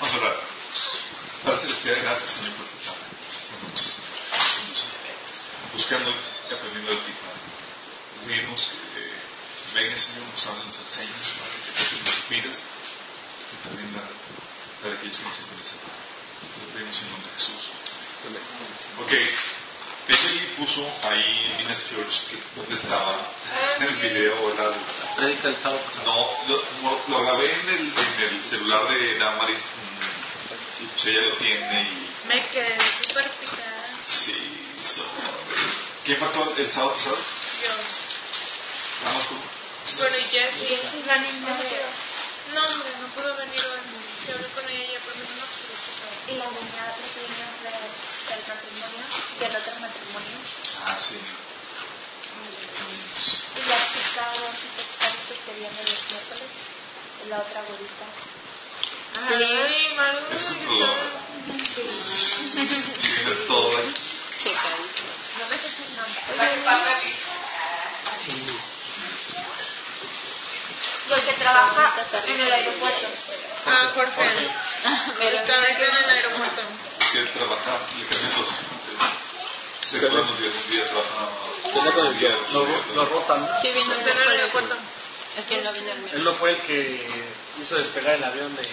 [0.00, 0.36] Vamos a hablar.
[1.44, 3.06] Para celestial, gracias Señor por esta tarde.
[3.30, 4.86] Esta noche,
[5.72, 7.40] Buscando y aprendiendo de ti, Padre.
[8.24, 9.12] Unirnos, que eh,
[9.74, 12.62] venga Señor, nos hable, nos enseñes, Padre, que te nos vidas
[13.52, 14.08] y también dar
[14.82, 15.78] para aquellos que nos interesan.
[15.78, 17.70] Lo pedimos en nombre de Jesús.
[19.00, 19.65] Ok.
[20.08, 23.18] Ella puso ahí en Minas Church que dónde estaba
[23.78, 29.18] en el video, el sábado No, lo, lo, grabé en el, en el celular de
[29.18, 29.60] Damaris.
[30.80, 32.28] Y pues ella lo tiene y.
[32.28, 33.88] Me quedé súper picada.
[34.06, 35.08] Sí, sorry.
[36.04, 37.16] ¿Quién faltó el sábado pasado?
[37.16, 37.70] Yo.
[39.04, 39.38] Vamos con.
[39.98, 41.58] Bueno, y Jessie, la niña.
[42.54, 43.80] No, hombre, no pudo venir hoy.
[44.24, 44.75] Se habló con ella
[46.28, 49.04] y la los niños de, del matrimonio,
[49.38, 50.38] del otro matrimonio.
[50.84, 51.18] Ah, sí.
[53.54, 54.24] Y la chica
[54.98, 56.50] parece que viene los miércoles,
[57.24, 58.06] y la otra abuelita.
[59.28, 60.20] Ay, Maru.
[60.32, 60.46] Es.
[62.54, 63.94] Tiene todo ahí.
[64.38, 64.70] Chica,
[65.38, 66.20] no me sé su nombre.
[71.08, 71.94] Y el que trabaja
[72.26, 73.08] en el aeropuerto.
[73.64, 74.50] Ah, Jorge.
[75.20, 76.62] El cabello en el aeropuerto.
[77.12, 78.48] Que trabaja, le cambian los.
[79.88, 81.28] Se acuerdan los días, un día trabaja.
[82.94, 83.48] Lo rotan.
[83.62, 84.76] Sí, vino en el aeropuerto.
[85.36, 86.24] Es que él no vino el Él miércoles.
[86.24, 87.08] no fue el que
[87.62, 88.68] hizo despegar el avión de.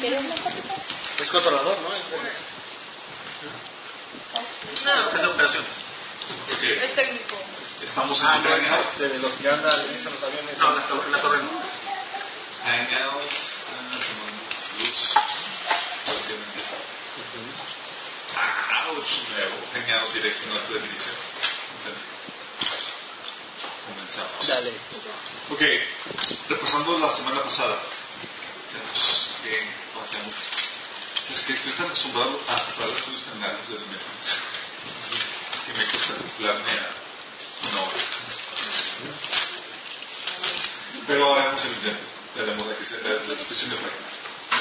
[0.00, 0.76] ¿Quieres una capitán?
[1.20, 1.88] Es controlador, ¿no?
[4.84, 5.70] No, Es de operaciones.
[6.82, 7.36] Es técnico.
[7.82, 8.94] Estamos en Ah, el no, Hangout.
[8.96, 10.58] de los que andan en los aviones.
[10.58, 11.50] No, la, torre- la torre no.
[12.64, 13.30] Hangout.
[14.80, 15.00] Luz.
[16.06, 16.60] Obviamente.
[18.90, 19.56] Ouch, nuevo.
[19.74, 21.16] Hangout directo en la definición.
[23.86, 24.46] Comenzamos.
[24.46, 24.72] Dale.
[25.50, 25.62] Ok,
[26.48, 27.82] repasando la semana pasada,
[28.72, 29.80] tenemos que.
[31.32, 34.36] Es que estoy tan acostumbrado a preparar estudios tan largos de elementos
[35.66, 36.18] que me cuesta a
[37.68, 37.94] una hora.
[41.06, 42.04] Pero ahora haremos el intento.
[42.36, 42.74] Haremos la,
[43.08, 44.19] la, la discusión de práctica.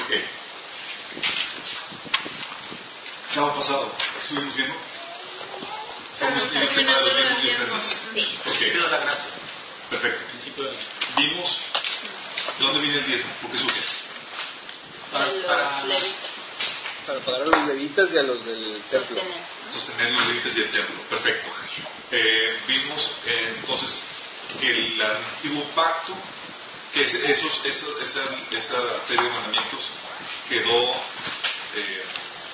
[0.10, 0.16] Ok.
[3.28, 4.76] Sábado pasado, ¿estuvimos viendo?
[6.14, 7.96] Estamos en el tema de los bienes y ofrendas.
[8.12, 8.26] Sí.
[8.44, 9.30] Principio de la gracia.
[9.92, 10.26] perfecto.
[10.32, 10.78] Principio de la
[11.16, 11.62] Vimos
[12.58, 13.82] de dónde viene el diezmo, por qué surge.
[15.12, 16.32] Para, para, levitas.
[17.06, 19.16] Para pagar a los levitas y a los del templo.
[19.16, 19.44] Sostener.
[19.72, 21.02] sostener los límites y el templo.
[21.04, 21.50] Perfecto.
[22.12, 24.04] Eh, vimos eh, entonces
[24.60, 26.16] que el antiguo pacto,
[26.94, 29.90] que es- esos, esos- esa, esa serie de mandamientos
[30.48, 30.94] quedó,
[31.76, 32.04] eh,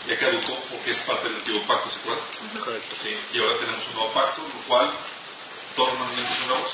[0.07, 2.25] ya caducó porque es parte del antiguo pacto, ¿se acuerdan?
[2.63, 2.95] Correcto.
[3.01, 3.17] Sí.
[3.33, 4.91] Y ahora tenemos un nuevo pacto, lo cual,
[5.75, 6.71] todos los mandamientos son nuevos.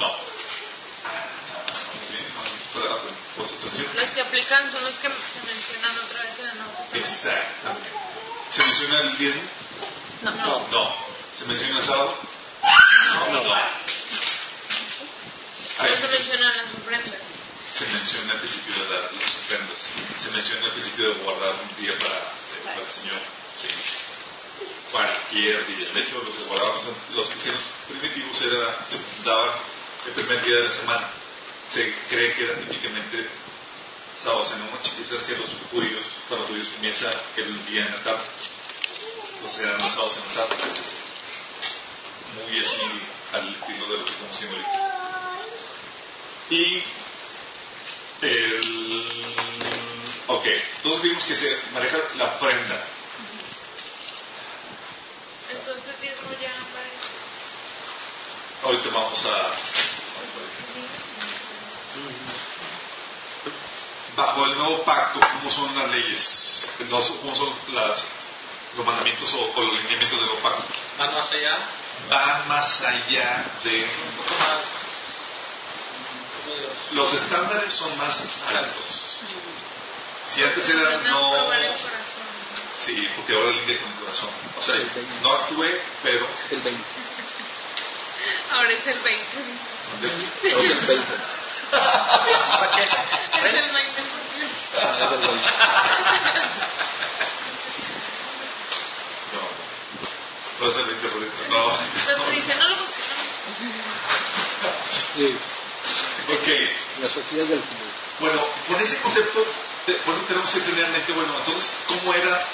[0.00, 0.16] No.
[3.94, 6.98] Los que aplican son los que se mencionan otra vez en el Nuevo Testamento.
[7.08, 7.88] Exactamente.
[8.50, 9.42] ¿Se menciona el diezmo?
[10.22, 10.68] No, no.
[10.70, 10.94] No.
[11.34, 12.16] ¿Se menciona el sábado?
[12.62, 13.42] No.
[13.42, 13.54] No.
[15.78, 17.20] No se mencionan las ofrendas.
[17.72, 19.78] se menciona al principio de dar las ofrendas.
[20.18, 23.20] Se menciona al principio de guardar un día para, eh, el Señor.
[23.60, 23.68] Sí.
[24.90, 25.88] Cualquier día.
[25.92, 26.78] De hecho, lo que guardaban
[27.14, 28.98] los- cristianos primitivos era, se
[29.28, 29.50] daban
[30.06, 31.10] el primer día de la semana.
[31.70, 33.28] Se cree que era típicamente
[34.22, 34.90] sábados en la noche.
[35.04, 38.24] Sabes que los judíos, para los judíos comienza el día en la tarde.
[39.34, 40.64] Entonces eran los sábados en la tarde.
[42.48, 42.80] Muy así
[43.32, 44.85] al estilo de lo que haciendo ahorita.
[46.50, 46.82] Y
[48.22, 49.34] el...
[50.28, 50.44] Ok,
[50.82, 52.84] todos vimos que se maneja la ofrenda.
[55.50, 57.16] Entonces, diezmo ya aparece.
[58.64, 59.52] Ahorita vamos a...
[64.16, 66.72] Bajo el nuevo pacto, ¿cómo son las leyes?
[66.88, 68.04] No, ¿Cómo son las,
[68.76, 70.64] los mandamientos o, o los lineamientos del nuevo pacto?
[70.98, 71.58] van más allá.
[72.08, 73.84] Van más allá de...
[73.84, 74.75] Un poco más.
[76.92, 79.16] Los estándares son más altos.
[80.28, 81.30] Si antes era no...
[81.32, 82.26] probar el corazón.
[82.78, 84.30] Sí, porque ahora lidia con el corazón.
[84.58, 84.74] O sea,
[85.22, 86.28] no actué, pero...
[86.44, 86.84] Es el 20.
[88.50, 89.26] Ahora es el 20.
[90.42, 91.14] Es el 20.
[93.44, 93.86] Es el 20%.
[94.78, 95.32] Ah, es el 20.
[99.32, 99.42] No.
[100.60, 100.92] No es el 20%.
[101.48, 101.62] No.
[102.10, 103.04] Entonces dice, no lo busques.
[105.14, 105.38] Sí,
[106.28, 106.48] Ok.
[107.02, 107.90] las hojillas del final.
[108.18, 109.44] Bueno, con ese concepto,
[109.86, 112.44] te- por eso tenemos que tener en mente, bueno, entonces, ¿cómo era,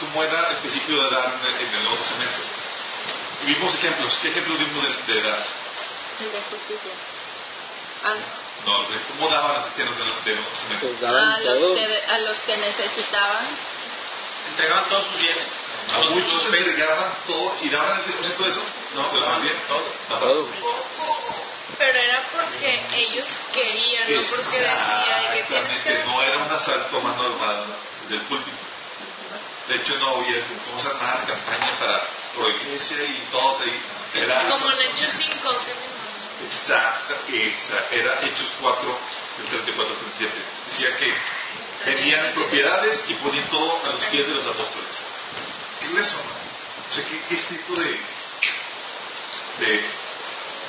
[0.00, 2.38] cómo era el principio de dar en el, en el Nuevo Testamento?
[3.42, 4.18] Y vimos ejemplos.
[4.20, 5.44] ¿Qué ejemplos vimos de, de dar?
[6.20, 6.90] El de justicia.
[8.04, 8.14] Ah,
[8.66, 10.86] No, de ¿cómo daban a los cristianos del, Nuevo Testamento?
[10.88, 13.46] Pues daban A los, que, a los que necesitaban.
[14.50, 15.44] Entregaban todos sus bienes.
[15.94, 18.62] A muchos se entregaban todo y daban el 10% de eso.
[18.94, 19.54] No, Pues daban bien.
[19.68, 20.18] todo.
[20.18, 20.48] Todo.
[21.80, 26.04] Pero era porque ellos querían, no porque decía de que tienes que...
[26.04, 27.64] No era un asalto mano armada
[28.06, 28.58] del púlpito.
[29.66, 30.44] De hecho, no había.
[30.66, 32.02] Vamos a armar campaña para
[32.34, 33.80] pro iglesia y todos ahí.
[34.14, 37.94] Era, Como en Hechos 5, que me Exacta, exacta.
[37.94, 38.98] Era Hechos 4,
[39.38, 40.34] del 34 al 37.
[40.66, 41.14] Decía que
[41.86, 45.02] vendían propiedades y ponían todo a los pies de los apóstoles.
[45.80, 46.16] ¿Qué es eso?
[46.18, 47.84] O sea, ¿qué, qué espíritu de,
[49.60, 49.90] de, de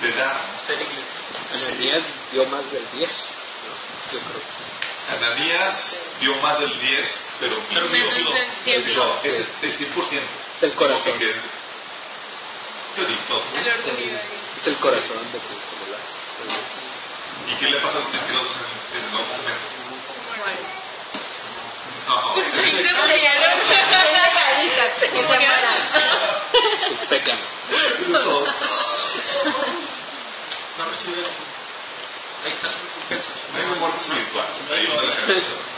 [0.08, 1.68] iglesia.
[1.68, 3.10] Ananías dio más del 10.
[3.12, 4.14] ¿no?
[4.14, 4.42] Yo creo.
[5.18, 8.32] Ananías dio más del 10, pero Pero Menos mínimo.
[8.34, 8.96] del 100.
[8.98, 10.22] No, es el 100%.
[10.58, 11.18] Es el corazón.
[11.20, 11.36] Que-
[12.98, 13.44] Yo digo todo.
[14.58, 15.40] Es el corazón de.
[17.52, 19.66] ¿Y qué le pasa a los mentirosos en, en el Nuevo Testamento?
[22.08, 22.84] No, Se murieron.
[25.00, 25.78] que se mueran.
[26.88, 27.40] Pues pecan.
[30.78, 31.32] No recibieron.
[32.44, 33.30] Ahí está su recompensa.
[33.54, 34.48] No hay muerte espiritual.
[34.70, 35.42] La.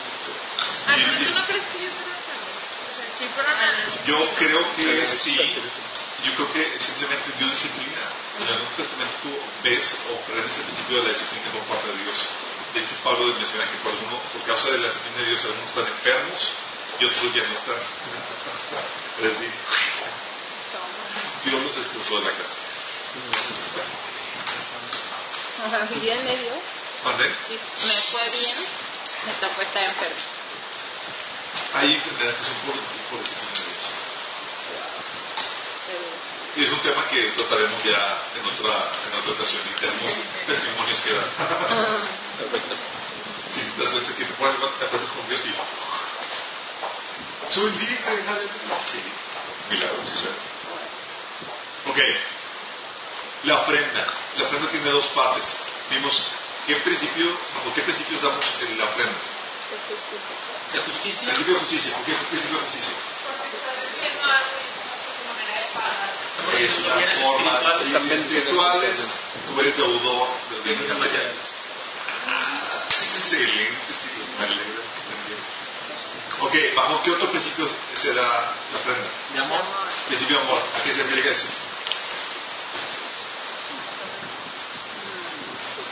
[0.85, 2.19] Ah, pero tú no crees que ellos eran.
[2.19, 5.39] O sea, si fueron a Yo creo que sí.
[6.23, 7.99] Yo creo que simplemente Dios disciplina.
[8.39, 9.31] En el Nuevo Testamento tú
[9.63, 12.25] ves o aprendes el principio de la disciplina por parte de Dios.
[12.73, 15.69] De hecho, Pablo menciona que por, alguno, por causa de la disciplina de Dios algunos
[15.69, 16.51] están enfermos
[16.99, 17.79] y otros ya no están.
[19.19, 19.51] Es decir,
[21.45, 22.57] Dios los expulsó de la casa.
[25.65, 26.51] Ajá, y bien me dio.
[27.03, 27.25] ¿Mande?
[27.47, 27.53] Si
[27.87, 28.57] me fue bien,
[29.25, 30.15] me tocó estar enfermo.
[31.75, 32.75] Hay enfermedades que son por,
[33.09, 33.73] por disciplina de.
[35.87, 36.23] Pero-
[36.55, 40.11] Y es un tema que trataremos ya en otra, en otra ocasión y tenemos
[40.47, 41.27] testimonios que dar.
[42.37, 42.75] Perfecto.
[43.49, 45.53] Si te das cuenta que te pones, te acuerdas con Dios y
[47.53, 48.77] soy libre, aleluya.
[48.87, 48.99] Sí,
[49.69, 50.29] milagro, sí, sí.
[51.89, 51.97] Ok,
[53.43, 54.07] la ofrenda.
[54.37, 55.57] La ofrenda tiene dos partes.
[55.89, 56.23] Vimos
[56.67, 59.13] qué principio, bajo qué principios damos en la ofrenda.
[60.71, 61.21] De justicia.
[61.27, 61.95] Principio de justicia.
[61.95, 62.93] ¿Por qué principio de justicia?
[63.27, 66.09] Porque estás haciendo algo y es tu manera de pagar.
[66.59, 67.51] Es una forma
[67.83, 69.07] de espirituales.
[69.47, 71.43] Tú eres deudor de bienes materiales.
[72.87, 74.27] Excelente, chicos.
[74.39, 75.39] Me alegra que estén bien.
[76.39, 79.09] Ok, ¿bajo qué otro principio se da la ofrenda?
[79.33, 79.61] De amor.
[80.07, 80.63] Principio de amor.
[80.75, 81.47] ¿A qué se refiere eso?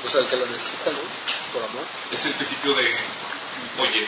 [0.01, 0.99] Pues al que lo necesita, ¿no?
[1.53, 1.85] Por amor.
[2.11, 2.95] Es el principio de,
[3.79, 4.07] oye,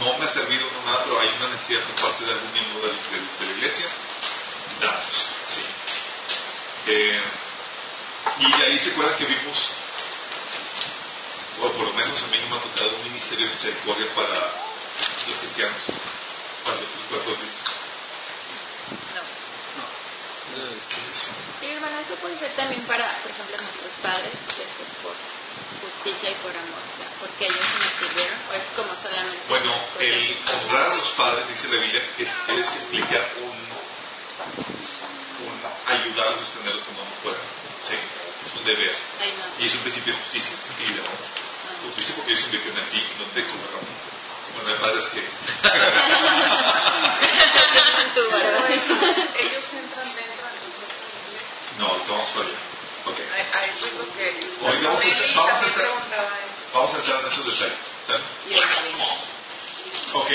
[0.00, 2.80] no me ha servido no nada, pero hay una necesidad por parte de algún miembro
[2.82, 3.86] de, la iglesia,
[4.80, 5.04] damos.
[5.48, 5.62] Sí.
[6.86, 7.20] Eh,
[8.38, 9.70] y ahí se acuerdan que vimos,
[11.60, 15.38] o por lo menos a mí me ha tocado un ministerio de misericordia para los
[15.40, 15.82] cristianos,
[16.64, 17.72] para el cuerpo de Cristo.
[21.14, 24.68] Sí, hermano, eso puede ser también para, por ejemplo, nuestros padres, que es
[25.02, 25.14] por
[25.82, 29.40] justicia y por amor, o sea, porque ellos me sirvieron, o es como solamente...
[29.48, 33.50] Bueno, el honrar a los padres, dice la Biblia, es implicar un,
[35.46, 35.54] un
[35.86, 37.40] ayudar a sostenerlos cuando no puedan.
[37.86, 37.94] Sí,
[38.46, 38.94] es un deber.
[39.20, 39.44] Ay, no.
[39.62, 41.18] Y es un principio de justicia y de amor.
[41.84, 43.84] Justicia porque ellos invirtieron en ti y no te cobraron.
[44.54, 45.18] Bueno, hay padres que.
[49.42, 51.60] Ellos entran dentro del concepto de iglesia.
[51.78, 52.58] No, ahorita vamos para allá.
[53.06, 53.18] Ok.
[53.54, 54.28] A, eso es lo que.
[54.62, 56.28] Hoy vamos a- Meli vamos a también entrar-.
[56.72, 57.78] Vamos a entrar en esos detalles.
[58.08, 59.04] Marino.
[60.14, 60.30] Ok.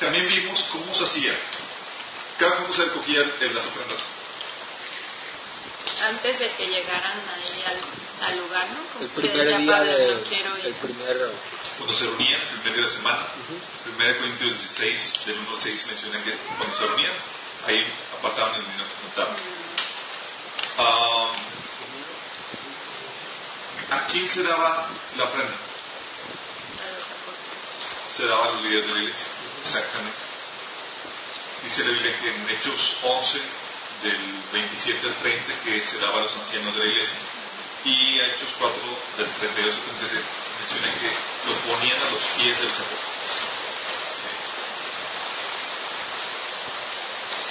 [0.00, 1.34] También vimos cómo se hacía.
[2.38, 4.06] Cada cuando se recogía en las ofrendas.
[6.00, 8.80] Antes de que llegaran ahí al, al lugar, ¿no?
[8.94, 10.66] Como El primer día Pablo, de, no quiero ir.
[10.66, 11.32] el primer
[11.76, 13.26] Cuando se reunían, el primer día de la semana.
[13.84, 17.12] 1 Corintios 16, del 1 al 6, menciona que cuando se reunían,
[17.66, 17.84] ahí
[18.18, 19.36] apartaban el dinero que contaban.
[20.82, 21.32] Ah,
[23.90, 25.54] ¿A quién se daba la ofrenda?
[28.10, 29.26] Se daba a los líderes de la iglesia.
[29.62, 30.18] Exactamente.
[31.64, 33.40] Dice la Biblia que en Hechos 11,
[34.04, 37.18] del 27 al 30, que se daba a los ancianos de la iglesia.
[37.84, 38.80] Y a Hechos 4,
[39.18, 40.24] del 32 al 33,
[40.60, 41.12] menciona que
[41.46, 43.40] lo ponían a los pies de los apóstoles.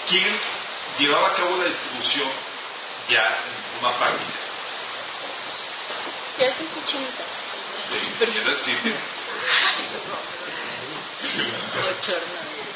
[0.09, 0.39] ¿Quién
[0.97, 2.48] llevaba a cabo la distribución
[3.09, 3.37] ya
[3.81, 4.39] forma práctica?
[6.37, 7.23] ¿Qué haces tu chinita?
[7.89, 8.57] Sí, ¿verdad?
[8.61, 8.71] Sí,
[11.21, 11.43] sí.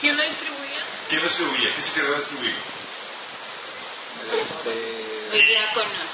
[0.01, 0.79] ¿Quién lo distribuía?
[1.09, 1.69] ¿Quién lo distribuía?
[1.71, 2.55] ¿Quién se encargaba de distribuir?
[4.41, 6.07] este, Los diáconos.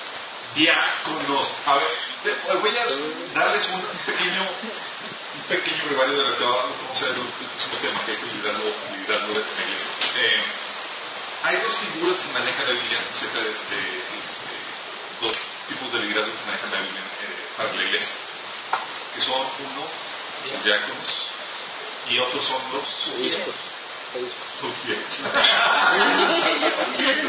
[0.55, 1.53] Diáconos.
[1.65, 1.87] A ver,
[2.23, 7.13] de- voy a darles un pequeño, un pequeño brevario de lo que vamos a ver
[7.15, 8.65] el próximo tema, que es el liderazgo,
[9.33, 9.91] de la iglesia.
[10.17, 10.41] Eh,
[11.43, 13.57] hay dos figuras que manejan la Biblia acerca de, de- de
[15.21, 15.33] dos
[15.67, 18.13] tipos de liderazgo que manejan la Biblia eh, para la iglesia,
[19.15, 19.87] que son uno,
[20.53, 21.25] los diáconos,
[22.09, 23.55] y otros son los Obispos.
[24.15, 24.47] Obispos.
[24.59, 25.19] sugieres.
[25.21, 25.29] No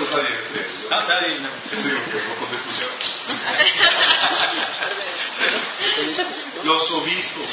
[0.02, 0.40] está bien,
[0.88, 1.38] No, está bien.
[1.78, 2.90] Sí, porque fue con confusión.
[6.64, 7.46] Los obispos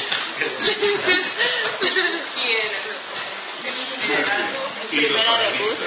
[4.90, 5.78] Y los panelistas.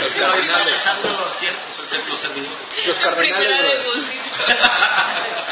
[0.00, 0.74] Los cardenales.
[3.84, 4.00] los.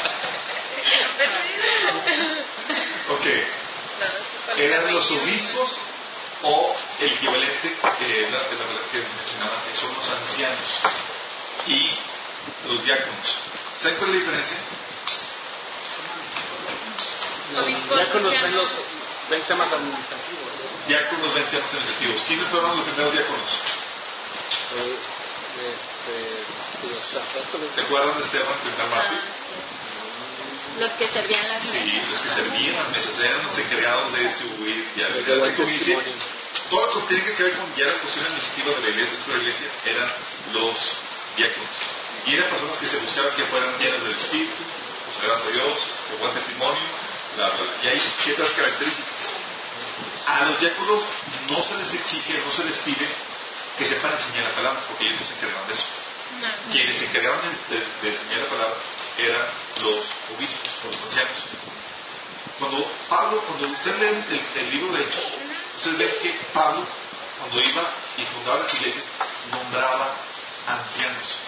[3.06, 3.26] Ok,
[4.56, 5.78] eran los obispos
[6.42, 10.80] o el equivalente eh, la, la palabra que mencionaba antes, son los ancianos
[11.66, 11.94] y
[12.68, 13.36] los diáconos.
[13.78, 14.56] ¿Saben cuál es la diferencia?
[17.52, 18.42] Los, ancianos.
[18.42, 18.68] ven los
[19.30, 20.53] ven temas administrativos.
[20.88, 22.22] Diáconos, 20 años administrativos.
[22.28, 23.50] ¿Quiénes fueron los primeros diáconos?
[24.76, 24.96] Eh,
[25.54, 26.44] Este.
[27.74, 29.20] ¿Se acuerdan de Esteban, primer mártir?
[30.78, 32.10] Los que servían las Sí, mesas.
[32.10, 36.12] los que servían las mesas eran los encargados de distribuir de testimonio.
[36.70, 39.32] todo lo que tiene que ver con ya la cuestión administrativa de la iglesia, dentro
[39.32, 40.12] de la iglesia eran
[40.52, 40.76] los
[41.36, 41.76] diáconos.
[42.26, 44.62] Y eran personas que se buscaban que fueran llenas del Espíritu,
[45.06, 46.82] consagradas a Dios, con buen testimonio,
[47.36, 47.72] bla, bla, bla.
[47.84, 49.30] Y hay ciertas características.
[50.26, 51.02] A los diáconos
[51.50, 53.06] no se les exige, no se les pide
[53.78, 55.84] que sepan enseñar la palabra, porque ellos no se encargaban de eso.
[56.40, 56.72] No.
[56.72, 58.76] Quienes se encargaban de, de- de enseñar la palabra
[59.18, 59.46] eran
[59.82, 61.36] los obispos o los ancianos.
[62.58, 65.24] Cuando Pablo, cuando usted lee el, el libro de Hechos,
[65.76, 66.86] usted ve que Pablo,
[67.38, 67.82] cuando iba
[68.16, 69.06] y fundaba las iglesias,
[69.50, 70.14] nombraba
[70.66, 71.38] ancianos.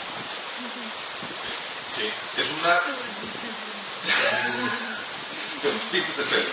[1.95, 2.81] Sí, es una.
[5.91, 6.49] Pintas el pelo.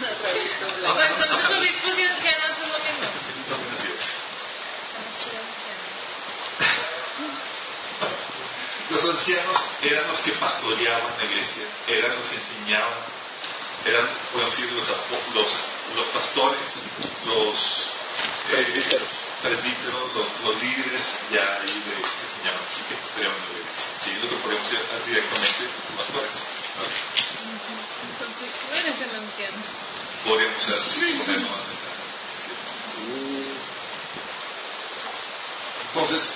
[0.00, 3.08] O entonces obispos y ancianos es lo mismo.
[3.76, 4.12] Así es.
[8.90, 12.94] Los ancianos eran los que pastoreaban la iglesia, eran los que enseñaban,
[13.84, 14.88] eran, podemos decir, los,
[15.34, 15.50] los,
[15.94, 16.82] los pastores,
[17.26, 17.90] los
[18.50, 19.08] eh, Presbíteros.
[19.42, 22.02] presbíteros, los, los líderes ya ahí de,
[22.42, 23.70] que enseñaban y que pastoreaban la.
[24.00, 25.62] Sí, lo que podemos decir directamente
[25.96, 26.34] pastores.
[26.76, 26.84] ¿no?
[28.10, 29.60] Entonces tú eres el anciano.
[30.24, 31.96] Podríamos ser ponernos en esa-
[32.40, 32.52] sí.
[35.88, 36.34] Entonces,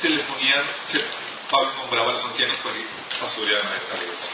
[0.00, 1.04] se les ponían, se-
[1.50, 2.84] Pablo nombraba a los ancianos para que
[3.20, 4.30] pastorearan a la iglesia.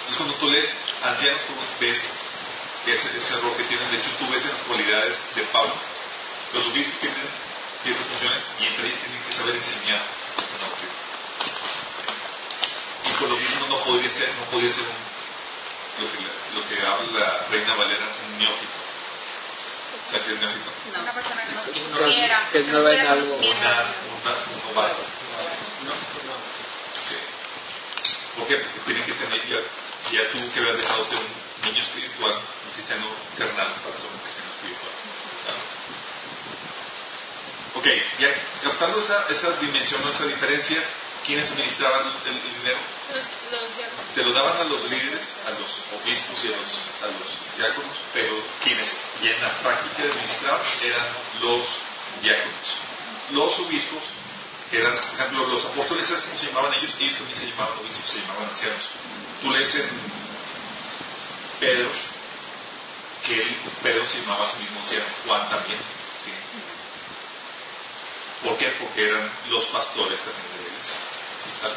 [0.00, 2.02] Entonces, cuando tú lees ancianos, tú ves
[2.86, 3.90] ese, ese error que tienen.
[3.92, 5.74] De hecho, tú ves en las cualidades de Pablo.
[6.52, 7.18] Los obispos tienen
[7.82, 10.02] ciertas funciones y entre ellas tienen que saber enseñar
[10.60, 10.92] doctrina.
[13.04, 15.10] Y por lo mismo no podría ser, no podría ser un-
[16.04, 18.78] lo, que, la- lo que habla la reina Valera, un neófito.
[20.10, 20.70] ¿Sabes qué es neófito?
[20.90, 21.12] Una No.
[21.12, 22.48] persona que no supiera.
[22.52, 23.34] que no algo.
[23.36, 23.72] Una,
[24.20, 25.02] una, un novato.
[25.84, 26.34] No, no.
[27.08, 27.16] Sí.
[28.36, 28.56] ¿Por qué?
[28.56, 29.58] Porque tienen que tener ya,
[30.12, 33.06] ya tú que habías dejado ser un niño espiritual, un cristiano
[33.38, 34.92] carnal para ser un cristiano espiritual.
[37.80, 37.86] Ok,
[38.18, 38.28] ya
[38.62, 40.76] captando esa, esa dimensión, esa diferencia,
[41.24, 42.78] ¿quiénes administraban el, el dinero?
[43.08, 44.00] Los, los diablos.
[44.14, 46.68] Se lo daban a los líderes, a los obispos y a los,
[47.00, 51.06] a los diáconos, pero quienes ya en la práctica administraban eran
[51.40, 51.78] los
[52.20, 52.68] diáconos.
[53.30, 54.02] Los obispos,
[54.70, 56.94] que eran, por ejemplo, los apóstoles, ¿sabes cómo se llamaban ellos?
[57.00, 58.90] Ellos también se llamaban obispos, se llamaban ancianos.
[59.40, 59.88] Tú lees en
[61.60, 61.88] Pedro,
[63.26, 65.78] que él, Pedro se llamaba a sí mismo anciano, Juan también.
[66.22, 66.30] ¿sí?
[68.42, 68.68] ¿Por qué?
[68.80, 71.74] Porque eran los pastores también de la.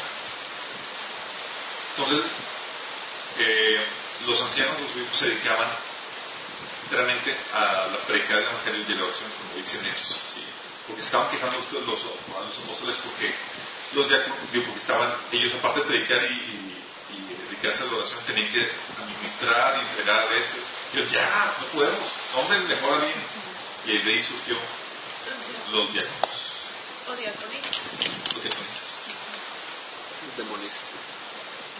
[1.96, 2.24] Entonces,
[3.38, 3.86] eh,
[4.26, 5.68] los ancianos, los obispos se dedicaban
[6.84, 10.16] enteramente a la predicar del evangelio y la oración, como dicen ellos.
[10.86, 13.34] Porque estaban quejando los, los, a los apóstoles porque
[13.92, 16.70] los diáconos, porque estaban ellos, aparte de predicar y, y-
[17.48, 18.68] dedicarse a la oración, tenían que
[19.02, 20.56] administrar y entregar esto.
[20.92, 23.12] Y ellos, ya, no podemos, hombre, mejor a mí.
[23.86, 24.56] Y de ahí surgió
[25.72, 26.43] los diáconos,
[27.06, 27.82] O diaconistas.
[28.32, 28.88] los diaconisas.
[30.36, 30.82] Demonistas.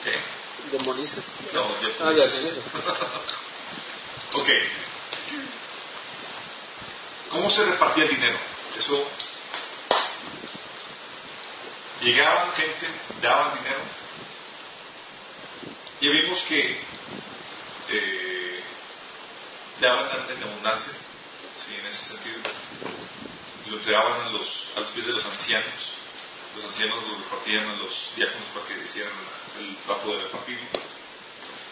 [0.05, 0.77] ¿Qué?
[0.77, 1.25] Demonistas.
[1.55, 1.63] No,
[2.01, 2.65] Ah, ya, diaconisas.
[4.37, 4.49] Ok.
[7.31, 8.37] ¿Cómo se repartía el dinero?
[8.77, 9.09] Eso.
[12.03, 12.87] Llegaban gente,
[13.23, 13.81] daban dinero.
[16.01, 16.79] Y vimos que
[17.91, 18.61] eh,
[19.81, 21.75] daban en abundancia, ¿sí?
[21.81, 22.39] en ese sentido.
[23.71, 25.73] Lo entregaban a los, a los pies de los ancianos.
[26.57, 29.13] los ancianos lo repartían a los diáconos para que hicieran
[29.59, 30.59] el trabajo de repartir.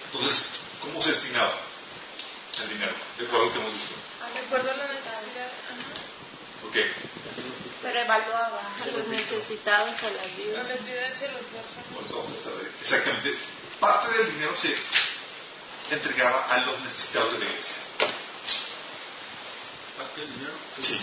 [0.07, 0.49] Entonces,
[0.81, 1.55] ¿cómo se destinaba
[2.63, 2.93] el dinero?
[3.19, 3.95] De acuerdo a lo que hemos visto.
[4.35, 5.51] De acuerdo a la necesidad.
[6.63, 6.91] ¿Por qué?
[7.83, 10.69] Pero evaluaba A los necesitados, a las a viudas.
[10.69, 11.43] las viudas y a los
[12.81, 13.37] Exactamente.
[13.81, 14.77] Parte del dinero se
[15.91, 17.77] entregaba a los necesitados de la iglesia.
[19.99, 20.53] Parte del dinero.
[20.81, 21.01] Sí.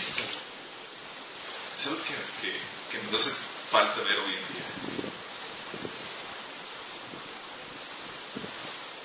[1.80, 3.30] Es algo que, que, que hace
[3.70, 4.66] falta ver hoy en día.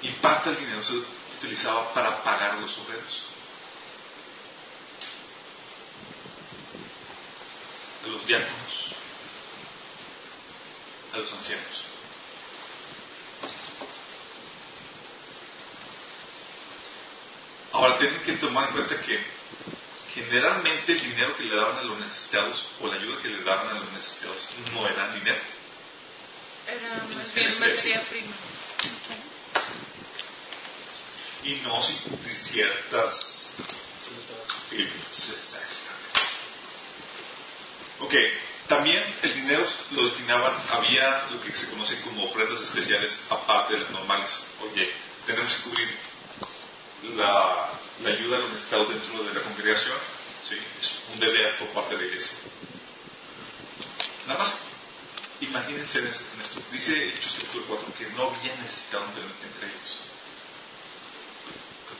[0.01, 0.96] Y parte del dinero se
[1.38, 3.24] utilizaba para pagar los obreros.
[8.03, 8.89] A los diáconos.
[11.13, 11.84] A los ancianos.
[17.72, 19.35] Ahora tienen que tomar en cuenta que
[20.15, 23.67] generalmente el dinero que le daban a los necesitados o la ayuda que le daban
[23.67, 25.41] a los necesitados no era dinero.
[26.67, 28.34] Era más En bien materia prima.
[31.43, 33.45] Y no sin cumplir ciertas.
[38.00, 38.13] Ok,
[38.67, 43.81] también el dinero lo destinaban, había lo que se conoce como ofrendas especiales aparte de
[43.81, 44.39] las normales.
[44.62, 44.91] Oye,
[45.27, 45.98] tenemos que cubrir
[47.15, 47.69] la,
[48.04, 49.98] la ayuda a los necesitados dentro de la congregación,
[50.48, 50.58] ¿sí?
[50.80, 52.34] es un deber por parte de la iglesia.
[54.28, 54.60] Nada más,
[55.42, 56.25] imagínense en esto.
[56.72, 59.98] Dice Hechos capítulo 4 que no había necesitado entre, ellos.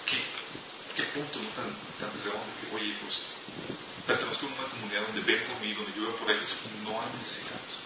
[0.06, 0.18] ¿Qué,
[0.96, 3.22] qué punto no tan, tan redondo que, oye, pues,
[4.06, 7.10] pertenezco a una comunidad donde ven por mí, donde yo por ellos, y no hay
[7.18, 7.86] necesitados.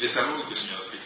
[0.00, 0.99] Es algo que el Señor en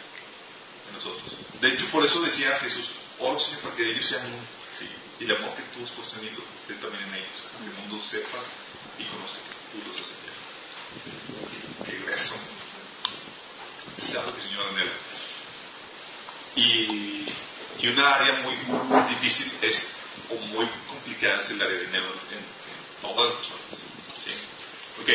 [1.05, 1.37] nosotros.
[1.61, 2.85] De hecho, por eso decía Jesús,
[3.19, 4.43] oro Señor para que ellos sean uno.
[4.77, 4.87] Sí,
[5.19, 7.71] y el amor que tú has puesto en mí esté también en ellos, para que
[7.71, 8.37] el mundo sepa
[8.99, 10.35] y conozca que tú los has enviado.
[11.85, 12.35] Qué grueso.
[13.97, 14.91] Es algo que el Señor anhela.
[16.55, 17.25] Y,
[17.79, 18.55] y una área muy
[19.09, 19.87] difícil es,
[20.29, 22.45] o muy complicada es el área de dinero en, en
[23.01, 23.83] todas las personas.
[24.23, 24.31] ¿sí?
[25.01, 25.09] Ok.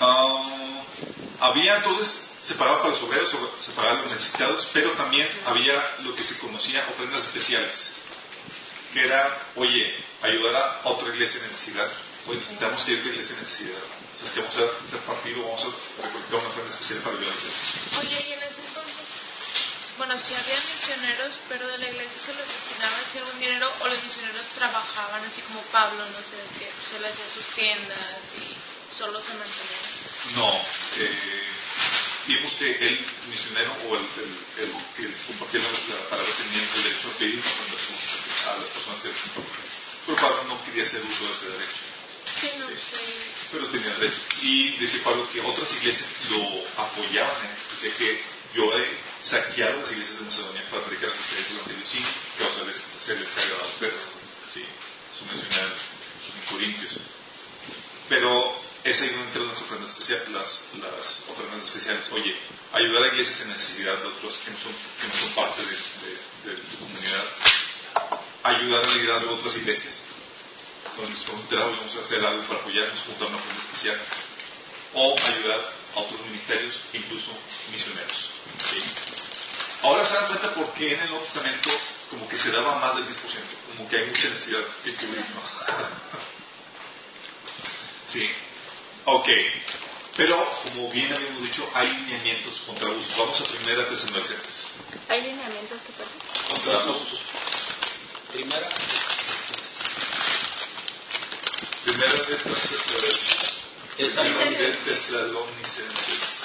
[0.00, 0.84] Ah,
[1.40, 6.22] había entonces separado para los obreros, separado a los necesitados, pero también había lo que
[6.22, 7.94] se conocía ofrendas especiales,
[8.92, 11.90] que era, oye, ayudar a otra iglesia en necesidad.
[12.26, 13.80] Oye, necesitamos ir de iglesia en necesidad.
[14.14, 17.98] ¿Sabes que vamos a repartir o vamos a recolectar una ofrenda especial para ayudar a?
[18.00, 19.06] Oye, y en ese entonces,
[19.98, 23.88] bueno, sí había misioneros, pero de la iglesia se les destinaba así algún dinero o
[23.88, 28.94] los misioneros trabajaban así como Pablo, no sé, que se le hacía sus tiendas y
[28.94, 30.36] solo se mantenían.
[30.36, 30.50] No,
[30.96, 31.44] eh,
[32.26, 36.62] vimos que el misionero o el, el- el que les compartía la, la palabra tenía
[36.62, 39.66] el derecho a pedir a las personas que les compartían.
[40.06, 41.80] Pero Pablo no quería hacer uso de ese derecho,
[42.40, 42.74] Sí, no Sí.
[43.52, 44.20] pero tenía derecho.
[44.42, 47.36] Y decía Pablo que otras iglesias lo apoyaban.
[47.44, 47.50] ¿eh?
[47.72, 48.22] Decía que
[48.54, 52.04] yo he saqueado las iglesias de Macedonia para predicar a ustedes el Evangelio sin
[52.38, 54.04] causarles, hacerles carga a ustedes.
[54.52, 54.64] Sí,
[55.14, 56.92] eso menciona en Corintios.
[58.08, 62.06] Pero es ahí donde entran las ofrendas especiales, las, las ofrendas especiales.
[62.12, 62.36] Oye,
[62.72, 65.72] ayudar a iglesias en necesidad de otros que no son, que no son parte de,
[65.72, 67.24] de- de tu comunidad.
[68.42, 69.94] Ayudar al liderazgo de otras iglesias.
[70.98, 73.98] Vamos a enterar, vamos a hacer algo para apoyarnos, juntar una ofrenda especial.
[74.92, 77.30] O ayudar a otros ministerios, incluso
[77.72, 78.12] misioneros.
[78.70, 78.78] ¿sí?
[79.82, 81.70] Ahora se dan cuenta por qué en el Nuevo Testamento
[82.10, 83.16] como que se daba más del 10%,
[83.76, 85.42] como que hay mucha necesidad de cubrir, ¿no?
[88.06, 88.30] Sí.
[89.06, 89.28] Ok.
[90.16, 93.16] Pero, como bien habíamos dicho, hay lineamientos contra abusos.
[93.16, 94.68] Vamos a primera Tesalonicenses.
[95.08, 96.14] ¿Hay lineamientos que pasan?
[96.48, 97.20] Contra abusos.
[98.32, 98.68] Primera,
[101.84, 102.36] Primera de
[104.84, 106.44] Tesalonicenses.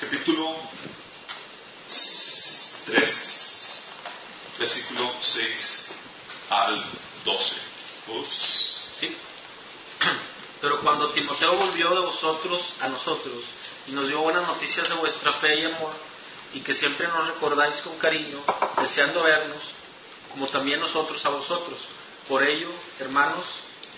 [0.00, 0.56] Capítulo
[2.86, 3.80] 3,
[4.58, 5.73] versículo 6
[6.50, 6.84] al
[7.24, 7.56] 12.
[8.08, 8.76] Ups.
[9.00, 9.16] ¿sí?
[10.60, 13.44] Pero cuando Timoteo volvió de vosotros a nosotros
[13.86, 15.92] y nos dio buenas noticias de vuestra fe y amor,
[16.54, 18.42] y que siempre nos recordáis con cariño,
[18.80, 19.62] deseando vernos,
[20.30, 21.78] como también nosotros a vosotros.
[22.28, 23.44] Por ello, hermanos,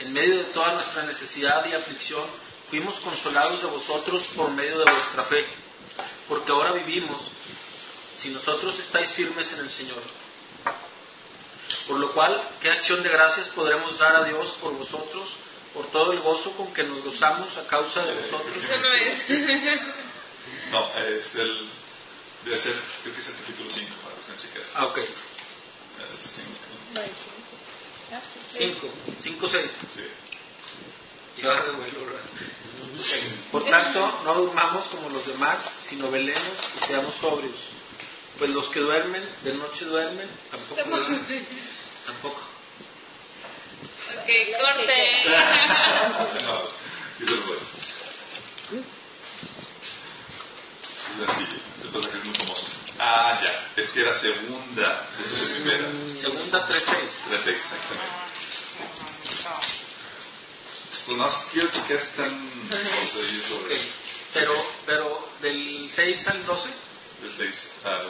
[0.01, 2.25] en medio de toda nuestra necesidad y aflicción,
[2.71, 5.47] fuimos consolados de vosotros por medio de vuestra fe,
[6.29, 7.21] porque ahora vivimos
[8.19, 10.03] si nosotros estáis firmes en el Señor.
[11.87, 15.29] Por lo cual, ¿qué acción de gracias podremos dar a Dios por vosotros,
[15.75, 18.57] por todo el gozo con que nos gozamos a causa de vosotros?
[18.57, 19.81] Eso no es.
[20.71, 21.69] No, es el.
[22.45, 24.63] Debe ser, creo que es el capítulo 5, para que checar.
[24.75, 24.99] Ah, ok.
[28.57, 28.89] Cinco.
[29.21, 29.71] Cinco, seis.
[29.95, 30.03] Sí.
[33.51, 37.55] Por tanto, no durmamos como los demás, sino velemos y seamos sobrios.
[38.39, 40.77] Pues los que duermen, de noche duermen, tampoco.
[40.85, 41.43] ¿verdad?
[42.07, 42.41] Tampoco.
[44.11, 44.29] Ok,
[44.61, 45.23] corte.
[46.47, 46.63] No,
[47.19, 47.59] y se lo doy.
[51.23, 51.47] Es así,
[51.77, 52.67] este pasaje es muy famoso.
[52.99, 55.89] Ah, ya, es que era segunda, después es primera.
[56.21, 57.43] Segunda 3.6.
[57.43, 58.07] 3 exactamente.
[61.07, 62.51] Pues no, quiero chequear si están.
[64.35, 64.53] Pero,
[64.85, 66.69] pero del 6 al 12,
[67.27, 68.07] del 6 al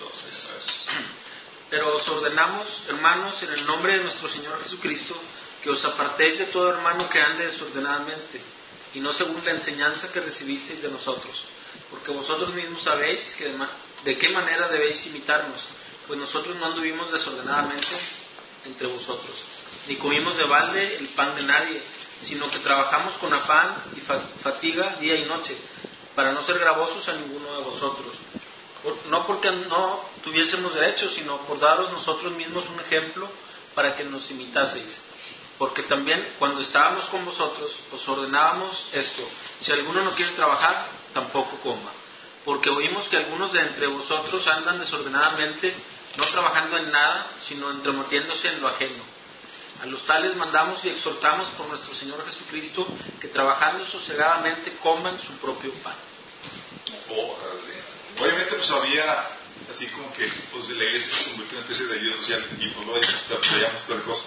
[0.00, 0.28] 12.
[0.28, 1.04] A ver.
[1.70, 5.16] pero os ordenamos, hermanos, en el nombre de nuestro Señor Jesucristo,
[5.62, 8.40] que os apartéis de todo hermano que ande desordenadamente,
[8.94, 11.34] y no según la enseñanza que recibisteis de nosotros,
[11.90, 13.58] porque vosotros mismos sabéis que de,
[14.04, 15.64] de qué manera debéis imitarnos,
[16.06, 17.88] pues nosotros no anduvimos desordenadamente
[18.66, 19.34] entre vosotros,
[19.88, 21.82] ni comimos de balde el pan de nadie,
[22.22, 25.56] sino que trabajamos con afán y fa- fatiga día y noche,
[26.14, 28.12] para no ser gravosos a ninguno de vosotros.
[29.08, 33.28] No porque no tuviésemos derecho, sino por daros nosotros mismos un ejemplo
[33.74, 34.98] para que nos imitaseis.
[35.58, 39.22] Porque también cuando estábamos con vosotros os ordenábamos esto,
[39.60, 41.90] si alguno no quiere trabajar, tampoco coma.
[42.44, 45.74] Porque oímos que algunos de entre vosotros andan desordenadamente,
[46.16, 49.13] no trabajando en nada, sino entremetiéndose en lo ajeno.
[49.82, 52.86] A los tales mandamos y exhortamos por nuestro Señor Jesucristo
[53.20, 55.96] que trabajando sosegadamente coman su propio pan.
[57.10, 57.82] Órale.
[58.20, 59.28] Obviamente, pues había
[59.70, 62.68] así como que pues, la iglesia se convirtió en una especie de ayuda social y
[62.68, 64.26] pues luego dijimos, veíamos todas las cosas.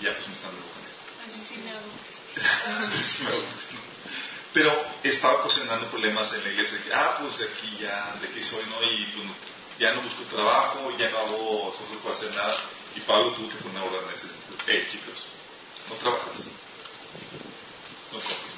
[0.00, 0.76] Y ya pues me están dando
[1.26, 1.86] Así sí me hago.
[2.92, 3.74] Sí, me gusta.
[4.52, 6.78] Pero estaba ocasionando problemas en la iglesia.
[6.78, 8.82] de que, ah, pues de aquí ya, de aquí soy, ¿no?
[8.82, 9.28] Y pues,
[9.78, 12.56] ya no busco trabajo, ya no hago esfuerzo para hacer nada.
[12.96, 14.56] Y Pablo tuvo que poner orden en ese sentido.
[14.66, 15.24] Eh, chicos,
[15.88, 16.40] no trabajas.
[18.12, 18.56] No comes.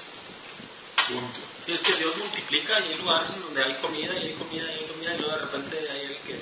[1.08, 1.40] Punto.
[1.66, 4.64] Sí, es que Dios multiplica y hay lugares en donde hay comida y hay comida
[4.64, 6.38] y hay comida y luego de repente hay el que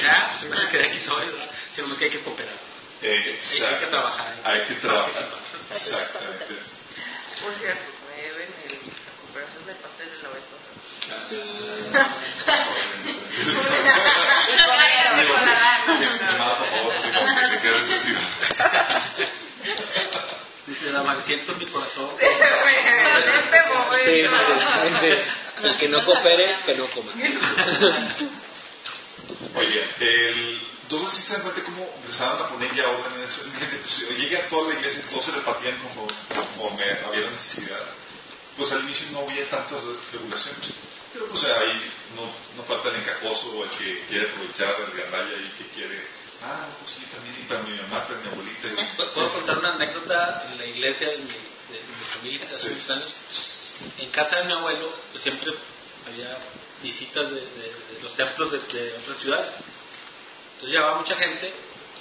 [0.02, 1.50] ya, pues me quedé aquí ¿verdad?
[1.74, 2.54] sino es que hay que cooperar.
[3.02, 4.40] Eh, Hay que trabajar.
[4.44, 5.28] Hay que trabajar.
[5.68, 6.02] Participar.
[6.02, 6.44] Exactamente.
[7.42, 10.74] Por cierto, me deben el, la cooperación del pastel de la vez pasada.
[11.28, 11.36] Sí.
[13.04, 15.20] Y Y comieron.
[15.20, 18.20] Digo, Llamada, por favor, si no, que se quede el testigo.
[20.84, 22.10] Dice la siento en mi corazón.
[22.20, 22.26] en
[23.28, 23.58] este
[24.04, 24.36] Sí, momento.
[24.82, 25.08] sí, sí.
[25.62, 27.12] El que no coopere, que no coma.
[29.54, 33.40] Oye, el, entonces sí se dan cuenta cómo empezaron a poner ya orden en eso.
[33.58, 36.06] Pues, llegué a toda la iglesia y todos se repartían como,
[36.56, 37.80] como me había la necesidad.
[38.56, 40.74] Pues al inicio no había tantas regulaciones.
[41.12, 45.36] Pero pues ahí no, no falta el encajoso o el que quiere aprovechar el gandalla
[45.40, 46.06] y que quiere,
[46.44, 48.68] ah, pues sí, también, y para mi mamá, para mi abuelita.
[48.68, 52.74] y- ¿Puedo contar una anécdota en la iglesia de mi, de mi familia hace Sí.
[52.74, 53.14] muchos años?
[53.98, 55.52] En casa de mi abuelo pues, siempre
[56.06, 56.36] había
[56.82, 58.58] visitas de, de- de los templos de,
[58.98, 59.52] otras ciudades.
[60.54, 61.52] Entonces llevaba mucha gente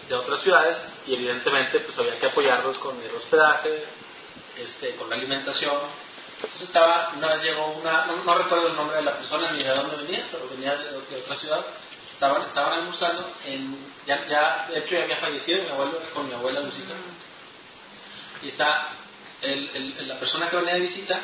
[0.10, 0.78] de otras ciudades
[1.08, 3.84] y evidentemente pues había que apoyarlos con el hospedaje,
[4.58, 5.78] este, con la alimentación.
[6.36, 9.64] Entonces estaba, una vez llegó una, no, no recuerdo el nombre de la persona ni
[9.64, 11.66] de dónde venía, pero venía de otra ciudad.
[12.24, 16.34] Estaban, estaban almorzando, en, ya, ya, de hecho ya había fallecido mi abuelo con mi
[16.34, 16.94] abuela Lucita.
[18.42, 18.88] Y está
[19.42, 21.20] el, el- la persona que venía de visita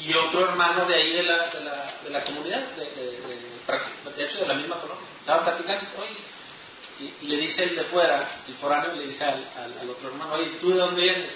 [0.00, 4.24] y otro hermano de ahí de la, de la, de la comunidad, de, de, de-
[4.24, 5.02] hecho de la misma colonia.
[5.18, 6.16] Estaban platicando, oye,
[7.00, 10.10] y, y le dice el de fuera, el foráneo, le dice al, al, al otro
[10.10, 11.30] hermano, oye, ¿tú de dónde vienes?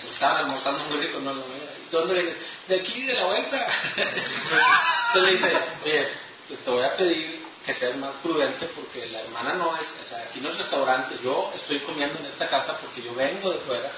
[0.00, 2.36] Pues estaban almorzando muy rico, no, no, ¿de dónde vienes?
[2.66, 3.64] De aquí, de la vuelta.
[3.96, 6.08] Entonces le dice, oye,
[6.48, 7.37] pues te voy a pedir
[7.68, 11.16] que seas más prudente porque la hermana no es, o sea, aquí no es restaurante,
[11.22, 13.92] yo estoy comiendo en esta casa porque yo vengo de fuera,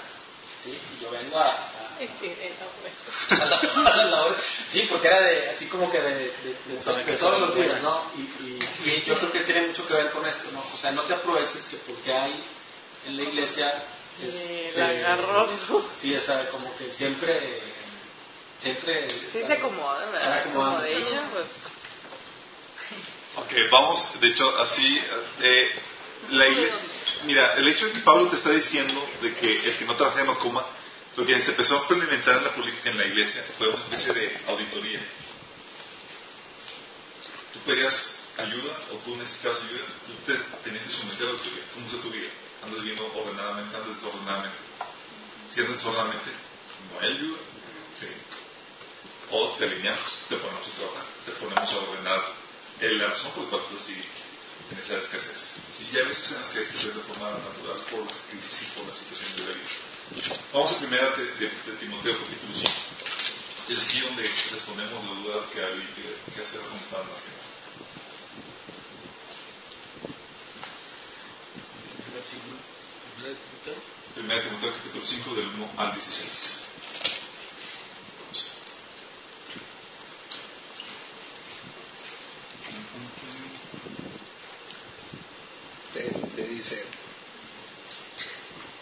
[0.61, 0.77] ¿sí?
[0.99, 2.03] Y yo vengo a, a-
[3.31, 3.57] a la,
[3.93, 4.37] a la hora.
[4.69, 8.11] Sí, porque era de, así como que de, de- de- de todos los días, ¿no?
[8.17, 10.59] Y, y- y yo creo que tiene mucho que ver con esto, ¿no?
[10.75, 12.43] O sea, no te aproveches que porque hay
[13.07, 13.85] en la iglesia...
[14.21, 15.89] este, El agarroso.
[15.97, 17.63] Sí, o sea, como que siempre...
[18.59, 19.09] Siempre...
[19.31, 20.45] Sí está- se acomoda, ¿verdad?
[20.53, 21.47] Como de ella, pues.
[23.37, 25.01] Ok, vamos, de hecho, así.
[25.41, 25.71] eh,
[26.31, 26.73] la igle-
[27.25, 30.25] mira, el hecho de que Pablo te está diciendo de que el que no trabaja
[30.25, 30.65] no coma,
[31.17, 34.13] lo que se empezó a implementar en la, política, en la iglesia fue una especie
[34.13, 35.01] de auditoría.
[37.53, 41.63] Tú pedías ayuda o tú necesitabas ayuda, tú te tenías que someter a auditoría.
[41.75, 42.29] ¿Cómo está tu vida?
[42.65, 43.77] ¿Andas viendo ordenadamente?
[43.77, 44.59] ¿Andas desordenadamente?
[45.51, 46.31] Si andas desordenadamente,
[46.93, 47.39] no hay ayuda.
[47.95, 48.07] Sí.
[49.33, 52.40] O te alineamos, te ponemos a trabajar, te ponemos a ordenar
[52.81, 53.97] el razón por la cual estás así.
[54.71, 55.53] en esa escasez.
[55.81, 58.79] Y hay veces en las que hay escasez de forma natural por las crisis y
[58.79, 59.69] por las situaciones de la vida.
[60.53, 62.71] Vamos a primera de, de, de Timoteo capítulo 5.
[63.69, 67.41] Es aquí donde respondemos la duda que hay que, que hacer como estaban haciendo.
[74.15, 76.61] Primera de Timoteo capítulo 5 del 1 al 16.
[85.95, 86.43] Este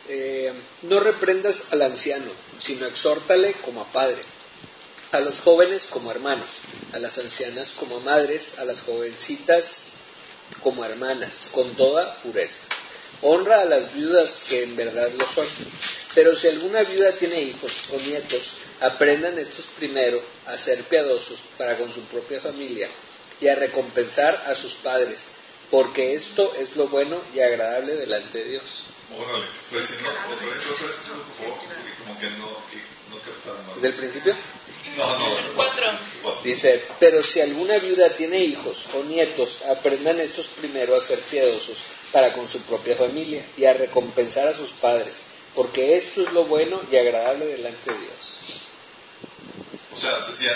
[0.08, 4.22] eh, no reprendas al anciano, sino exhórtale como a padre,
[5.12, 6.48] a los jóvenes como hermanos,
[6.92, 9.94] a las ancianas como madres, a las jovencitas
[10.62, 12.62] como hermanas, con toda pureza.
[13.20, 15.46] Honra a las viudas que en verdad lo son.
[16.14, 21.76] Pero si alguna viuda tiene hijos o nietos, aprendan estos primero a ser piadosos para
[21.76, 22.88] con su propia familia
[23.40, 25.20] y a recompensar a sus padres,
[25.70, 28.84] porque esto es lo bueno y agradable delante de Dios.
[29.16, 32.76] Órale, estoy diciendo otra vez, otra vez, por favor, porque como que no, que
[33.10, 33.80] no captaron mal.
[33.80, 34.36] ¿Del principio?
[34.96, 35.84] No, no, El cuatro.
[36.22, 36.42] cuatro.
[36.42, 41.82] Dice, pero si alguna viuda tiene hijos o nietos, aprendan estos primero a ser piadosos
[42.12, 45.14] para con su propia familia y a recompensar a sus padres,
[45.54, 48.38] porque esto es lo bueno y agradable delante de Dios.
[49.92, 50.52] O sea, decía,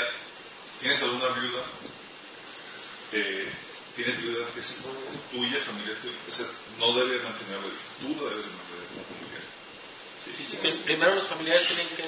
[0.81, 1.65] tienes alguna viuda,
[3.13, 3.49] eh,
[3.97, 4.77] tienes viuda que es
[5.31, 6.47] tuya, familia tuya, o sea,
[6.79, 9.43] no debe mantenerla vista, tú lo debes de mantener como mujer.
[10.25, 12.05] Sí, Sí, sí, que primero los familiares tienen que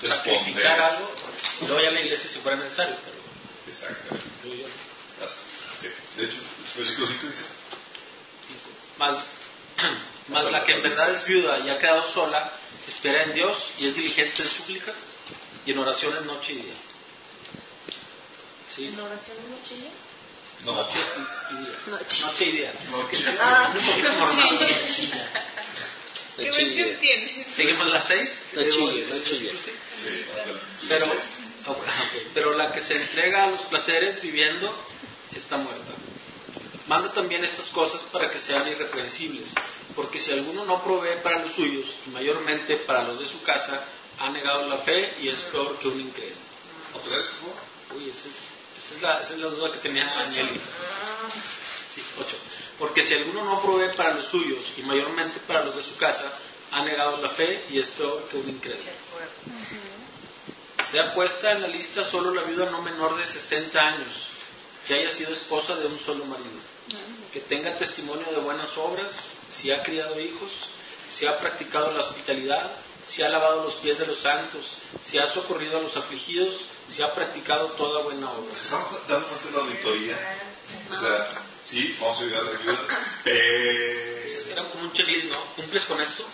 [0.00, 0.38] Responder.
[0.38, 1.12] sacrificar algo
[1.60, 2.96] y luego ya la iglesia si fuera necesario.
[3.04, 3.20] Pero
[3.68, 4.26] Exactamente.
[5.78, 5.88] sí.
[6.16, 7.44] De hecho, el versículo 5 dice,
[8.98, 9.34] más,
[10.28, 12.52] más la que en verdad es viuda y ha quedado sola,
[12.88, 14.92] espera en Dios y es diligente en súplica
[15.66, 16.74] y en oraciones noche y día.
[18.74, 18.86] ¿Sí?
[18.86, 19.90] ¿En oración de noche y día.
[20.64, 20.98] Noche.
[21.86, 22.72] Noche y día.
[22.90, 25.16] no, chico, Ah, Un poquito.
[26.36, 27.46] ¿Qué versión tienes?
[27.54, 28.30] Seguimos las seis.
[28.52, 29.52] No chille, no chille.
[29.96, 30.24] sí,
[30.88, 31.06] Pero,
[32.34, 34.74] pero la que se entrega a los placeres viviendo
[35.34, 35.92] está muerta.
[36.86, 39.48] Manda también estas cosas para que sean irreprensibles,
[39.94, 43.84] porque si alguno no provee para los suyos, y mayormente para los de su casa,
[44.18, 46.40] ha negado la fe y es peor que un incrédulo.
[46.94, 47.56] ¿Otra vez, por favor?
[48.02, 48.34] Uy, esa es,
[48.84, 50.48] esa es la, esa es la duda que tenía Daniel.
[51.94, 52.36] Sí, ocho.
[52.78, 56.32] Porque si alguno no provee para los suyos, y mayormente para los de su casa,
[56.70, 58.90] ha negado la fe y es que un incrédulo.
[60.90, 64.14] Sea puesta en la lista solo la viuda no menor de 60 años,
[64.86, 66.60] que haya sido esposa de un solo marido,
[67.32, 69.12] que tenga testimonio de buenas obras,
[69.50, 70.50] si ha criado hijos,
[71.12, 72.72] si ha practicado la hospitalidad,
[73.04, 74.64] si ha lavado los pies de los santos,
[75.06, 76.56] si ha socorrido a los afligidos,
[76.94, 78.54] si ha practicado toda buena obra.
[78.54, 80.38] ¿Se están dando cuenta de la auditoría?
[80.90, 82.78] O sea, sí, vamos a ayudar a la viuda,
[83.24, 85.54] pero Era como un checklist, ¿no?
[85.56, 86.26] ¿Cumples con esto?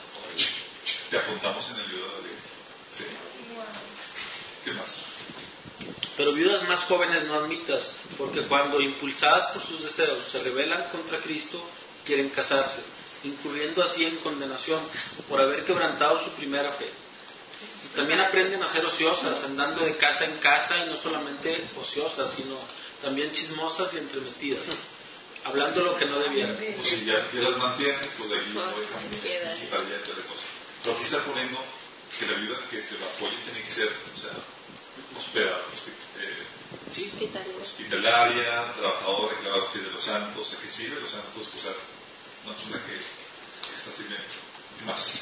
[1.10, 2.50] te apuntamos en el ayuda de la.
[2.92, 3.04] ¿Sí?
[4.64, 4.98] ¿Qué más?
[6.16, 11.20] Pero viudas más jóvenes no admitas, porque cuando impulsadas por sus deseos se rebelan contra
[11.20, 11.62] Cristo,
[12.04, 12.80] quieren casarse,
[13.24, 14.80] incurriendo así en condenación
[15.28, 16.90] por haber quebrantado su primera fe.
[17.96, 22.60] También aprenden a ser ociosas, andando de casa en casa y no solamente ociosas, sino
[23.00, 24.66] también chismosas y entremetidas,
[25.44, 26.56] hablando lo que no debieran.
[26.56, 30.44] Pues si ya, las mantienen, pues de aquí no dejan quitar ya otra cosa.
[30.82, 31.58] Pero aquí está poniendo
[32.18, 34.32] que la viuda que se la apoye tiene que ser, o sea,
[35.16, 35.62] hospedada,
[36.20, 37.10] eh, ¿Sí?
[37.12, 37.56] Hospitales.
[37.60, 39.36] hospitalaria, trabajadora
[39.72, 41.72] pies de los santos, que sirve a los santos, o sea,
[42.44, 42.92] no es una que,
[43.68, 44.26] que está sirviendo.
[44.78, 45.18] ¿Qué más?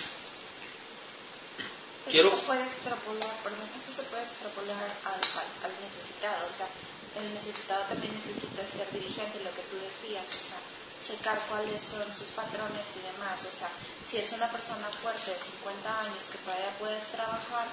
[2.10, 6.52] Quiero- Eso se puede extrapolar, perdón, eso se puede extrapolar al, al, al necesitado, o
[6.56, 6.68] sea,
[7.16, 10.60] el necesitado también necesita ser dirigente, lo que tú decías, o sea,
[11.04, 13.68] checar cuáles son sus patrones y demás, o sea,
[14.08, 17.68] si eres una persona fuerte de 50 años que todavía puedes trabajar,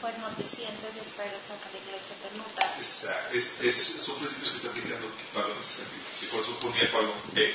[0.00, 2.76] pues no te sientes y esperes a que la iglesia te nutra.
[2.78, 6.04] Esa- es, es- son principios que está aplicando Pablo en ese sentido.
[6.18, 7.54] Si por eso ponía Pablo, eh,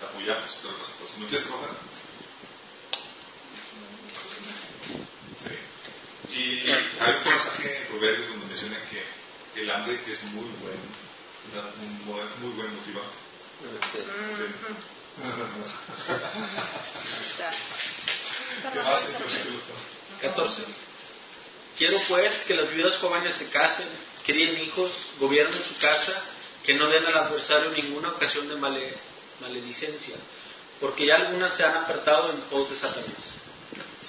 [0.00, 1.76] te apoyamos, pero si no quieres trabajar.
[5.40, 5.56] Sí.
[6.36, 6.70] Y
[7.00, 10.82] hay un pasaje en Proverbios donde menciona que el hambre es muy bueno,
[11.82, 13.16] un muy, muy buen motivante.
[13.92, 13.98] Sí.
[18.72, 19.04] ¿Qué más?
[19.08, 19.72] ¿En qué versículo está?
[20.22, 20.62] 14.
[21.76, 23.86] Quiero pues que las viudas jóvenes se casen,
[24.24, 26.22] críen hijos, gobiernen su casa,
[26.64, 28.94] que no den al adversario ninguna ocasión de male-
[29.40, 30.16] maledicencia,
[30.80, 33.24] porque ya algunas se han apartado en pos de Satanás.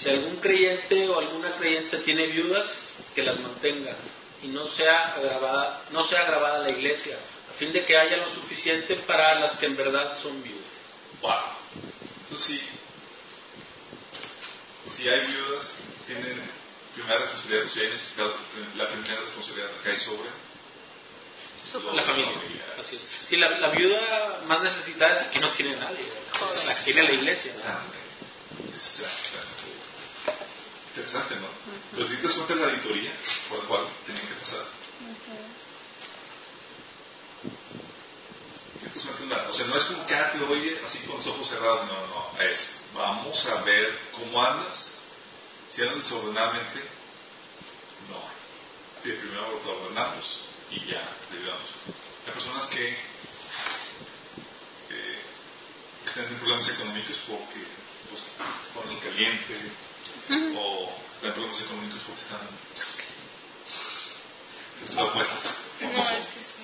[0.01, 3.95] Si algún creyente o alguna creyente tiene viudas, que las mantenga
[4.41, 7.17] y no sea agravada, no sea agravada la iglesia,
[7.49, 10.65] a fin de que haya lo suficiente para las que en verdad son viudas.
[11.21, 11.33] Wow.
[12.23, 12.61] Entonces sí,
[14.89, 15.69] si hay viudas,
[16.07, 16.41] tienen
[16.95, 18.35] primera responsabilidad, si hay necesitados,
[18.75, 20.29] la primera responsabilidad cae sobre
[21.93, 22.65] La familia.
[22.79, 23.11] Así es.
[23.29, 26.05] Sí, la, la viuda más necesitada es la que no tiene nadie,
[26.65, 27.53] la que tiene la iglesia.
[27.55, 27.77] ¿verdad?
[27.77, 28.01] Ah,
[28.73, 29.50] Exacto.
[30.91, 31.47] Interesante, ¿no?
[31.91, 33.13] Pero si te das cuenta de la auditoría
[33.47, 34.65] por la cual tenían que pasar.
[38.73, 41.15] Si te das cuenta o sea, no es como que ah, te doy así con
[41.15, 42.41] los ojos cerrados, no, no.
[42.41, 44.91] Es, vamos a ver cómo andas.
[45.69, 46.81] Si andas desordenadamente,
[48.09, 48.21] no.
[49.01, 51.69] Primero lo ordenamos y ya te ayudamos.
[52.27, 52.89] Hay personas que
[54.89, 55.19] eh,
[56.05, 57.65] están en problemas económicos porque
[58.09, 59.55] pues, se ponen caliente
[60.57, 62.39] o están en problemas económicos porque están
[64.97, 65.57] opuestas.
[65.81, 66.61] No, es que sí.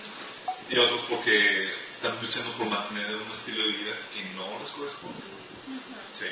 [0.70, 5.22] Y otros porque están luchando por mantener un estilo de vida que no les corresponde.
[6.14, 6.26] Sí.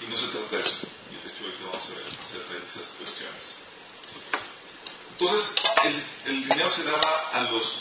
[0.00, 0.76] Y no se trata de eso.
[1.10, 3.54] Y de hecho ahorita vamos a ver acerca de esas cuestiones.
[5.12, 7.76] Entonces, el, el dinero se daba a los,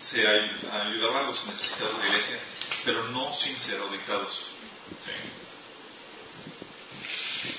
[0.00, 2.38] se ay- ayudaba a los necesitados de la iglesia,
[2.84, 4.42] pero no sin ser auditados.
[5.04, 5.10] Sí.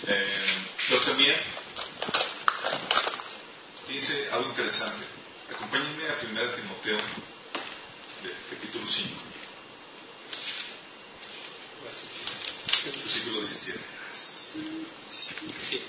[0.07, 1.35] Eh, pero también
[3.87, 5.05] dice algo interesante.
[5.53, 9.15] Acompáñenme a 1 Timoteo, de, capítulo 5,
[13.03, 13.79] versículo 17.
[15.69, 15.81] Sí.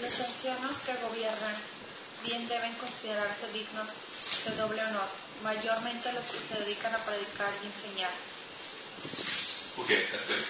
[0.00, 1.56] Los ancianos que gobiernan
[2.24, 3.88] bien deben considerarse dignos
[4.44, 5.08] de doble honor,
[5.42, 8.12] mayormente los que se dedican a predicar y enseñar.
[9.76, 10.44] Ok, hasta ahí.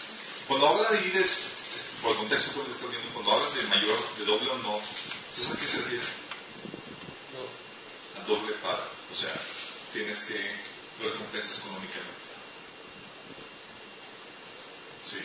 [0.49, 1.39] Cuando habla de es-
[2.03, 4.81] por el contexto que estás viendo, cuando hablas de mayor, de doble o no,
[5.35, 6.07] ¿sabes a qué se refiere?
[8.21, 8.87] A doble paga.
[9.11, 9.35] O sea,
[9.93, 12.25] tienes que ver recompensas económicamente.
[15.03, 15.19] Sí.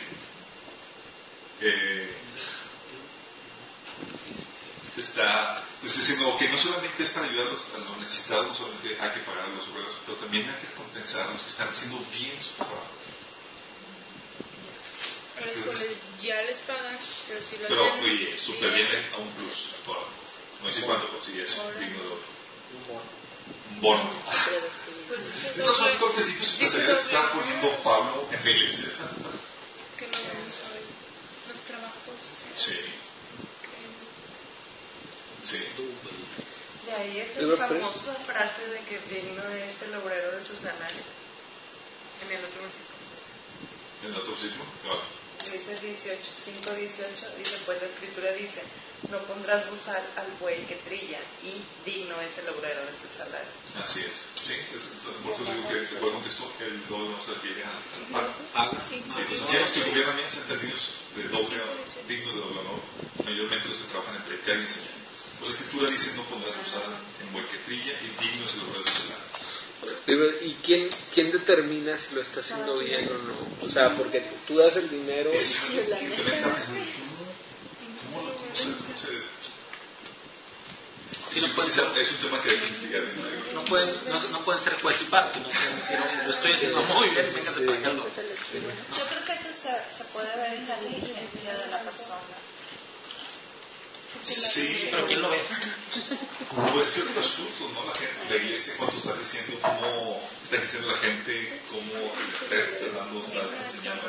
[1.60, 2.16] Eh,
[5.00, 8.54] está, está diciendo que no solamente es para ayudar a los, a los necesitados, no
[8.54, 11.50] solamente hay que pagar a los obreros, pero también hay que recompensar a los que
[11.50, 12.86] están haciendo bien su trabajo.
[15.64, 18.04] Cuales ya les pagan, pero si lo Pero, hacen.
[18.04, 20.04] oye, superviene a un plus actual.
[20.60, 22.22] No dice cuánto, pero sí es digno de oro.
[23.74, 24.10] Un bono.
[25.08, 28.84] Pues Estos son empresariales que está poniendo Pablo en la iglesia.
[29.96, 30.82] Que no vamos a ver
[31.48, 31.96] los trabajos.
[32.56, 32.76] Sí,
[35.42, 35.58] sí.
[36.86, 40.44] De ahí es Pero, la pero- famosa frase de que digno es el obrero de
[40.44, 41.02] su salario.
[42.24, 42.98] En el otro versículo.
[44.02, 44.64] ¿En el otro versículo?
[44.82, 45.02] Claro.
[45.40, 48.62] Dice 18, 5, 18, dice, pues la escritura dice,
[49.10, 53.48] no pondrás bozal al buey que trilla, y digno es el obrero de su salario.
[53.82, 54.12] Así es.
[54.34, 54.82] Sí, es,
[55.22, 57.64] por eso digo que se puede contexto el doble no se refiere
[58.12, 58.32] pago.
[58.52, 58.84] Paga.
[58.88, 61.56] Sí, los que gobiernan bien sean dignos de doble,
[62.06, 62.80] dignos de doble honor,
[63.24, 65.09] mayormente los que trabajan en predicar y enseñar.
[65.40, 68.84] Pues la escritura dice no pondrás usada en buey que trilla y digno el obrero
[70.06, 73.34] de ¿Y quién, quién determina si lo está haciendo bien o no?
[73.62, 75.74] O sea, porque tú das el dinero Es, y...
[75.74, 76.84] y también está pensando,
[78.12, 79.40] ¿cómo, cómo, cómo se, se-
[81.32, 83.02] Sí, no pueden ser, es un tema que hay que investigar.
[83.16, 83.54] ¿no?
[83.62, 86.82] no pueden, no, no pueden ser juez y parte, no pueden decir, lo estoy haciendo
[86.82, 87.92] muy bien, véngase para acá.
[87.92, 88.04] no.
[88.04, 92.34] Yo creo que eso se, se puede ver en la diligencia de la persona.
[94.24, 95.38] Sí, Pero ¿quién lo ve?
[96.74, 97.84] Pues que los frutos, ¿no?
[97.86, 102.12] La gente, la iglesia, cuánto está diciendo, cómo está diciendo la gente, cómo
[102.50, 104.02] está dando, está enseñando.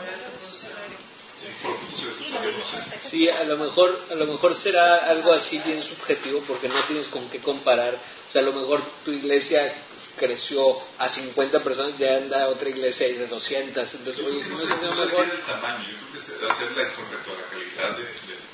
[3.10, 6.84] Sí, por a lo mejor, a lo mejor será algo así bien subjetivo porque no
[6.86, 7.96] tienes con qué comparar.
[7.96, 9.74] O sea, a lo mejor tu iglesia
[10.18, 13.94] creció a 50 personas, ya anda otra iglesia ahí de 200.
[13.94, 15.26] Entonces, Yo creo oye, que no no sé no mejor.
[15.34, 18.52] el tamaño, yo creo que se debe hacerla con respecto a la calidad de, de,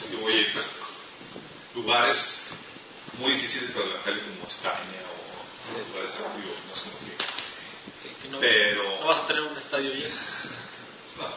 [0.00, 0.66] porque oye, pues,
[1.74, 2.42] lugares
[3.18, 8.28] muy difíciles para el evangelio como España o lugares así, digo, no es como que...
[8.30, 10.14] No, Pero- no vas a tener un estadio lleno,
[11.18, 11.34] no,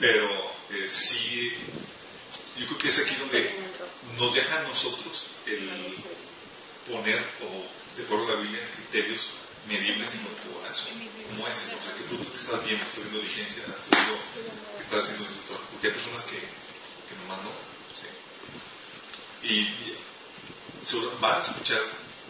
[0.00, 1.52] pero eh, sí,
[2.56, 3.54] yo creo que es aquí donde
[4.16, 5.96] nos deja a nosotros el
[6.88, 9.26] poner, o de acuerdo a la Biblia, criterios
[9.66, 10.88] medibles en cuanto a eso.
[11.30, 11.56] ¿Cómo es?
[11.66, 12.84] O sea, ¿qué fruto que estás viendo?
[12.84, 13.62] ¿Estás viendo diligencia?
[13.62, 14.18] ¿Estás viendo
[14.76, 15.40] que estás haciendo eso?
[15.70, 17.50] Porque hay personas que, que nomás no.
[17.94, 18.06] ¿sí?
[19.42, 19.96] Y
[21.20, 21.82] van a escuchar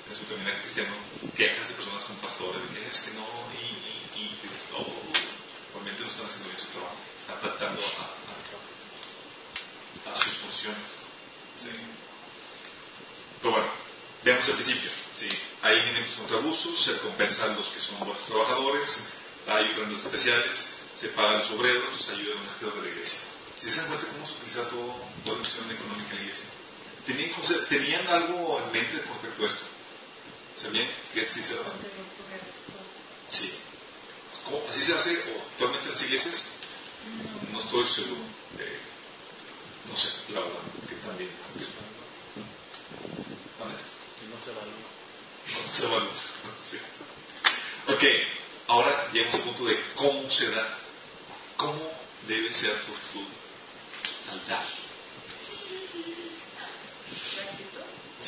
[0.08, 0.94] en su caminar cristiano
[1.36, 3.64] quejas de personas con pastores, quejas que no, y,
[4.18, 4.38] y, y
[4.72, 7.82] no, están haciendo bien su trabajo, están faltando
[10.06, 11.02] a, sus funciones.
[11.58, 11.68] ¿sí?
[13.42, 13.68] Pero bueno,
[14.24, 14.90] veamos el principio.
[15.14, 15.28] ¿sí?
[15.62, 18.98] Hay dineros contra abusos, se compensa a los que son buenos trabajadores,
[19.46, 23.20] hay ofrendas especiales, se pagan los obreros, se ayudan a las de la iglesia.
[23.58, 26.46] Si se dan cuenta cómo se utiliza todo, toda la función económica de la iglesia?
[27.08, 27.30] ¿Tenían,
[27.70, 29.64] ¿Tenían algo en mente con respecto a esto?
[30.56, 31.62] ¿Sabían que así se da?
[33.30, 33.50] Sí.
[34.68, 35.18] ¿Así se hace
[35.52, 36.44] actualmente en las iglesias?
[37.50, 38.20] No estoy seguro.
[38.58, 38.78] Eh,
[39.88, 41.30] no sé, la verdad, que también.
[44.28, 44.76] No se valora.
[45.64, 46.12] No se valora.
[46.62, 46.78] Sí.
[47.88, 48.04] Ok,
[48.66, 50.78] ahora llegamos al punto de cómo se da.
[51.56, 51.90] ¿Cómo
[52.26, 53.28] debe ser tu actitud
[54.30, 54.87] al dar?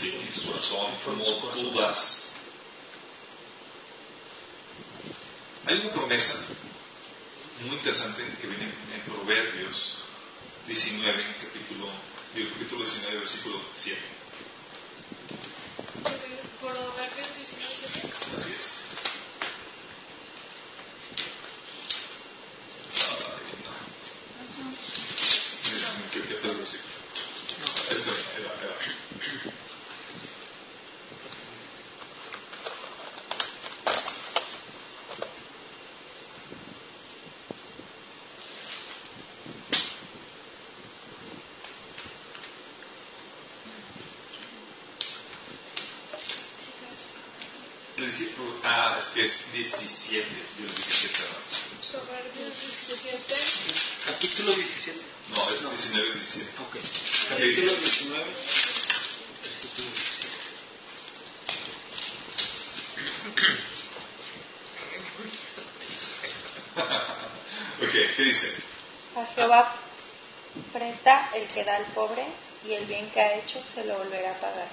[0.00, 1.50] Sí, en tu corazón, cómo tú.
[5.66, 6.36] Hay una promesa
[7.66, 9.98] muy interesante que viene en Proverbios
[10.66, 11.86] 19, capítulo,
[12.32, 14.19] capítulo 19, versículo 7.
[49.14, 50.26] 10, 17.
[50.58, 51.24] Yo les dije 7
[51.90, 53.34] 17.
[54.06, 55.00] Capítulo 17.
[55.34, 56.50] No, es 19 17.
[56.62, 56.76] Ok.
[57.28, 58.30] Capítulo 19.
[67.82, 68.52] Ok, ¿qué dice?
[69.16, 69.74] A Jehová
[70.72, 72.26] presta el que da al pobre
[72.64, 74.68] y el bien que ha hecho se lo volverá a pagar.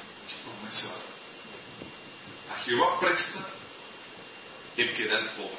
[2.50, 3.46] A Jehová presta
[4.78, 5.58] el que da al pobre.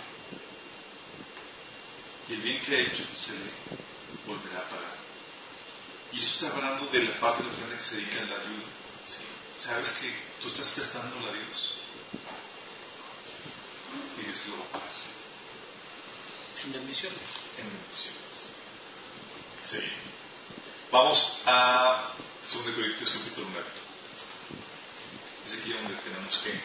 [2.29, 3.51] Y el bien que ha hecho se le
[4.27, 4.97] volverá a pagar.
[6.13, 8.35] Y eso está hablando de la parte de la ofrenda que se dedica a la
[8.37, 8.69] ayuda.
[9.07, 9.63] ¿sí?
[9.65, 11.75] ¿Sabes que tú estás prestándole a Dios?
[14.21, 14.89] Y Dios te lo va a pagar
[16.65, 17.19] En bendiciones.
[17.59, 18.19] en bendiciones.
[19.65, 19.79] Sí.
[20.91, 22.15] Vamos a
[22.51, 23.67] 2 Corintios capítulo 9.
[25.47, 26.61] Es aquí donde tenemos que...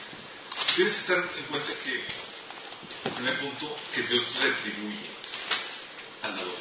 [0.76, 2.06] Tienes que estar en cuenta que,
[3.06, 5.10] el primer punto, que Dios retribuye
[6.24, 6.58] al dador.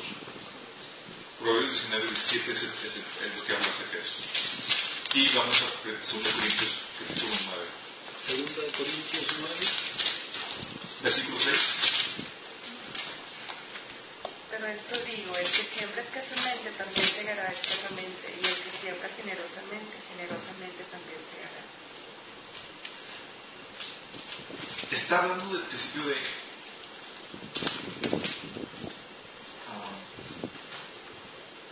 [1.39, 4.17] Proverbios 19, 17 es, el- es el- es lo que habla acerca de eso.
[5.15, 7.67] Y vamos a 2 Corintios capítulo 9,
[8.27, 9.67] Segunda de Corintios 9.
[11.03, 11.61] versículo 6.
[14.51, 19.97] Pero esto digo, el que siembra escasamente también segará escasamente, y el que siembra generosamente,
[20.15, 21.82] generosamente también segará.
[24.95, 26.17] Está hablando del principio de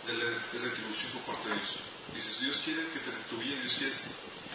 [0.07, 1.75] de la de retribución por parte de Dios.
[2.15, 3.93] Dices, Dios quiere que te retribuya, Dios quiere,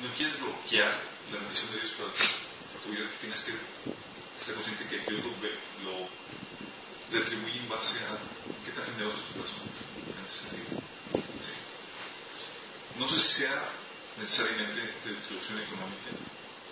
[0.03, 1.01] no quieres bloquear
[1.31, 3.53] la bendición de Dios para, para tu vida, tienes que
[4.37, 6.09] estar consciente que Dios lo, lo
[7.13, 8.19] retribuye en base a
[8.67, 9.63] qué tan generoso es tu corazón
[9.97, 10.83] en ese sentido.
[12.99, 13.71] No sé si sea
[14.19, 16.11] necesariamente retribución económica,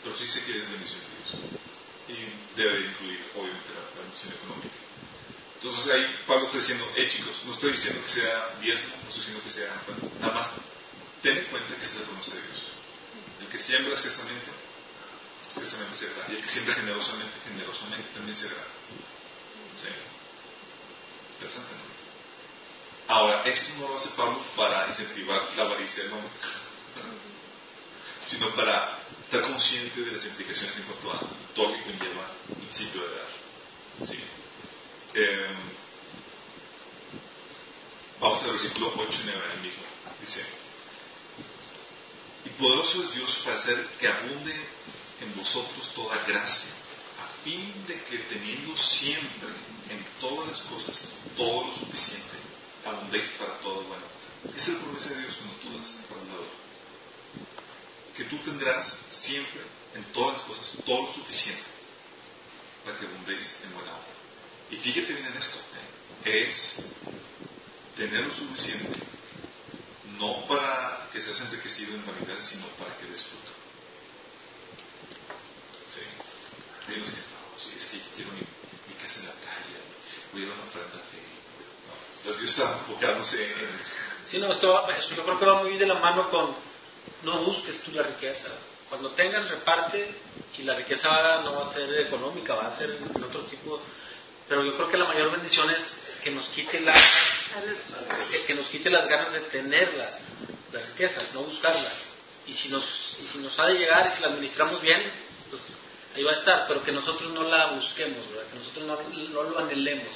[0.02, 1.64] pero sí sé que es bendición de Dios
[2.08, 4.76] y debe de incluir obviamente la, la económica.
[5.56, 9.20] Entonces ahí Pablo está diciendo, eh chicos, no estoy diciendo que sea diezmo, no estoy
[9.20, 10.50] diciendo que sea, bueno, nada más
[11.22, 12.68] ten en cuenta que es la promesa de Dios.
[13.40, 14.50] El que siembra escasamente,
[15.48, 16.26] escasamente será.
[16.28, 18.60] Y el que siembra generosamente, generosamente también será.
[19.80, 19.88] ¿Sí?
[21.32, 21.94] Interesante, ¿no?
[23.14, 26.30] Ahora, esto no lo hace Pablo para incentivar la avaricia del hombre,
[28.26, 31.20] sino para estar consciente de las implicaciones en cuanto a
[31.54, 32.30] todo lo que conlleva
[32.60, 34.08] el principio de dar.
[34.08, 34.18] ¿Sí?
[35.14, 35.54] Eh,
[38.20, 39.82] vamos al versículo 8 y 9 el mismo.
[40.20, 40.44] Dice,
[42.44, 44.54] y poderoso es Dios para hacer que abunde
[45.20, 46.70] en vosotros toda gracia,
[47.22, 49.48] a fin de que teniendo siempre
[49.90, 52.36] en todas las cosas todo lo suficiente,
[52.84, 54.04] abundéis para todo bueno.
[54.54, 56.64] Es la promesa de Dios cuando tú das para un.
[58.16, 59.62] Que tú tendrás siempre
[59.94, 61.73] en todas las cosas todo lo suficiente
[62.84, 64.14] para que abundéis en buena obra.
[64.70, 65.58] Y fíjate bien en esto,
[66.24, 66.44] ¿eh?
[66.46, 66.84] es
[67.96, 68.98] tener lo suficiente,
[70.18, 73.52] no para que seas enriquecido en vanidad, sino para que des fruto.
[75.94, 76.00] Sí.
[76.88, 79.78] Hay unos que están, "Oh, sí, es que quiero mi, mi casa en la calle,
[80.32, 81.02] voy a dar una ofrenda
[82.24, 83.68] no, Dios está enfocándose en
[84.30, 86.54] Sí, no, esto, va- yo creo que va muy de la mano con
[87.22, 88.48] no busques tú la riqueza,
[88.88, 90.14] Cuando tengas, reparte
[90.58, 93.80] y la riqueza no va a ser económica, va a ser otro tipo.
[94.48, 95.82] Pero yo creo que la mayor bendición es
[96.22, 96.94] que nos quite la,
[98.46, 100.08] que, nos quite las ganas de tenerla,
[100.72, 101.90] la riqueza, no buscarla.
[102.46, 102.84] Y si nos,
[103.22, 105.02] y si nos ha de llegar y si la administramos bien,
[105.50, 105.62] pues
[106.14, 108.98] ahí va a estar, pero que nosotros no la busquemos, que nosotros no,
[109.30, 110.08] no lo anhelemos,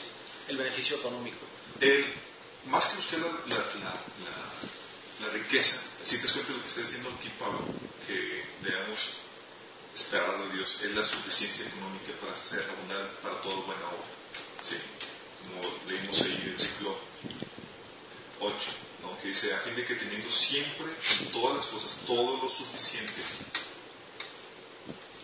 [0.48, 1.38] el beneficio económico.
[1.80, 2.06] Eh,
[2.66, 3.94] más que buscar la, la, la,
[5.26, 7.66] riqueza, si te das cuenta de lo que está diciendo aquí Pablo,
[8.06, 9.00] que debemos
[9.94, 14.08] esperar a Dios, es la suficiencia económica para ser abundante para todo buena obra.
[14.62, 14.76] ¿sí?
[15.42, 16.98] Como leímos ahí en el ciclo
[18.40, 18.70] 8,
[19.02, 19.18] ¿no?
[19.20, 20.86] que dice, a fin de que teniendo siempre
[21.20, 23.22] en todas las cosas todo lo suficiente,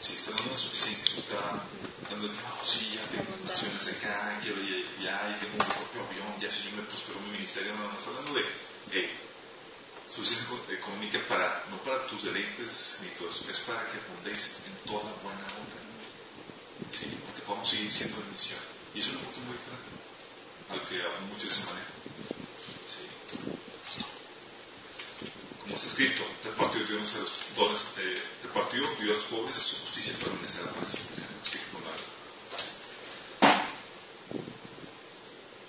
[0.04, 1.66] Sí, está dando una suficiencia, no está
[2.10, 6.50] dando, no, sí, ya tengo acciones acá, quiero ya, ya, tengo mi propio avión, ya
[6.52, 8.44] sí, me prosperó mi ministerio, no, no, está hablando de,
[8.92, 9.10] hey,
[10.06, 13.08] suficiencia económica para, no para tus deleites ni
[13.50, 15.80] es para que abundéis en toda buena obra.
[16.90, 18.60] Sí, porque podamos seguir siendo bendición.
[18.94, 19.90] Y eso es un punto muy diferente
[20.68, 21.94] a lo que muchos se maneja.
[25.62, 28.22] como está escrito, repartió Dios a los dones, eh,
[29.00, 30.94] Dios a los pobres su justicia para permanecer a la paz.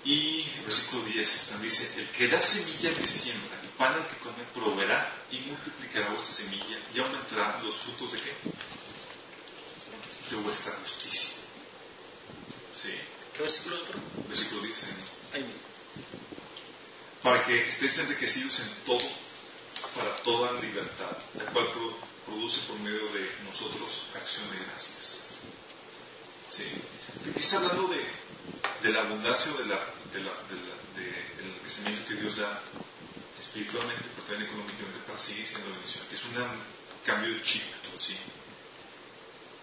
[0.04, 4.42] Y el versículo 10 dice, el que da semilla que siembra pan al que come,
[4.54, 8.32] proveerá y multiplicará vuestra semilla y aumentará los frutos de qué?
[10.30, 11.30] De vuestra justicia.
[12.74, 12.90] ¿Sí?
[13.34, 13.82] ¿Qué versículo es,
[14.28, 14.84] Versículo 10.
[17.22, 19.26] Para que estéis enriquecidos en todo
[19.94, 21.68] para toda libertad, la cual
[22.24, 25.18] produce por medio de nosotros acción de gracias.
[26.50, 26.64] ¿Sí?
[27.24, 28.04] ¿De qué está hablando de,
[28.82, 29.80] de la abundancia o de la,
[30.12, 32.60] de la, de del enriquecimiento que Dios da
[33.38, 36.04] espiritualmente, pero también económicamente para seguir siendo bendición?
[36.12, 36.34] Es un
[37.04, 37.62] cambio de chip,
[37.98, 38.14] ¿sí?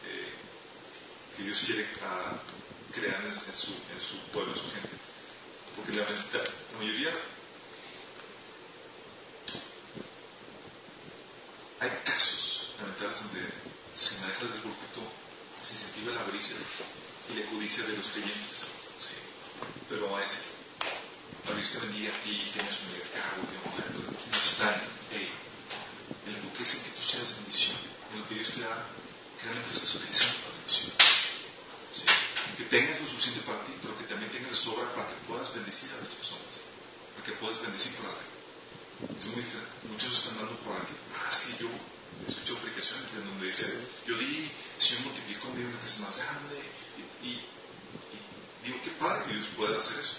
[0.06, 0.34] Eh,
[1.36, 2.40] que Dios quiere ah,
[2.94, 4.90] crear en, su, en su pueblo, en su gente.
[5.76, 7.12] Porque la, la mayoría
[11.80, 13.42] hay casos lamentables donde
[13.94, 15.02] se maneja desde el púlpito,
[15.62, 16.56] se incentiva la avaricia
[17.30, 18.58] y la codicia de los creyentes.
[19.00, 19.16] ¿sí?
[19.90, 20.46] Pero es,
[21.44, 24.00] para Dios te bendiga a ti, tienes un cargo, tienes un momento,
[24.32, 24.82] no está en,
[25.12, 25.30] hey,
[26.28, 27.78] el enfoque es en que tú seas bendición,
[28.14, 28.86] en lo que Dios te da,
[29.44, 30.92] realmente estás utilizando para bendición.
[32.58, 35.54] Que tengas lo suficiente para ti, pero que también tengas de sobra para que puedas
[35.54, 36.62] bendecir a las personas,
[37.14, 38.34] para que puedas bendecir para la
[39.02, 39.74] es muy diferente.
[39.90, 40.94] Muchos están dando por aquí.
[41.16, 41.70] Ah, es que yo
[42.28, 43.66] escucho predicaciones en donde dice,
[44.06, 46.62] yo di, Señor multiplicó, me dio una casa más grande.
[47.22, 47.42] Y, y,
[48.64, 50.14] digo, qué padre que Dios pueda hacer eso.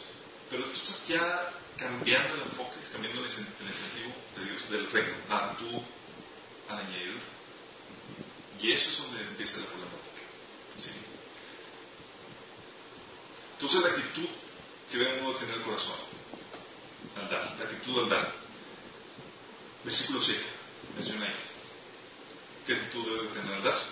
[0.55, 5.57] Pero tú estás ya cambiando el enfoque, cambiando el, incentivo de Dios, del reino, a
[5.57, 5.83] tú,
[6.69, 7.17] al añadido.
[8.63, 10.23] Y eso es donde empieza la problemática.
[10.79, 10.91] ¿sí?
[13.55, 14.29] Entonces la actitud
[14.93, 15.97] que debemos tener el corazón
[17.17, 18.33] al dar, la actitud al dar.
[19.83, 20.41] Versículo 7,
[20.97, 21.35] menciona ahí.
[22.65, 23.83] ¿Qué actitud debe tener dar?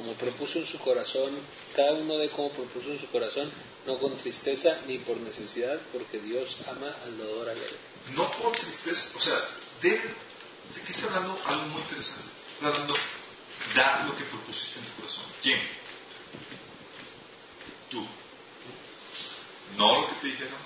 [0.00, 1.38] Como propuso en su corazón,
[1.76, 3.52] cada uno de como propuso en su corazón,
[3.84, 7.76] no con tristeza ni por necesidad, porque Dios ama al dador alegre.
[8.14, 9.36] No por tristeza, o sea,
[9.82, 11.38] de, ¿de qué está hablando?
[11.44, 12.24] Algo muy interesante.
[12.54, 12.96] Está hablando,
[13.74, 15.24] dar lo que propusiste en tu corazón.
[15.42, 15.60] ¿Quién?
[17.90, 18.06] Tú.
[19.76, 20.60] No lo que te dijeron,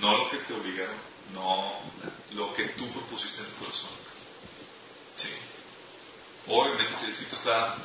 [0.00, 0.96] no lo que te obligaron,
[1.34, 1.82] no
[2.32, 3.90] lo que tú propusiste en tu corazón.
[5.16, 5.28] Sí.
[6.46, 7.76] Obviamente, si el Espíritu está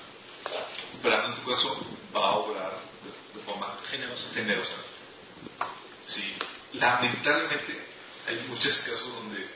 [0.97, 1.77] operando en tu corazón,
[2.15, 2.71] va a obrar
[3.33, 4.75] de, forma generosa.
[6.05, 6.35] Sí.
[6.73, 7.79] Lamentablemente,
[8.27, 9.47] hay muchos casos donde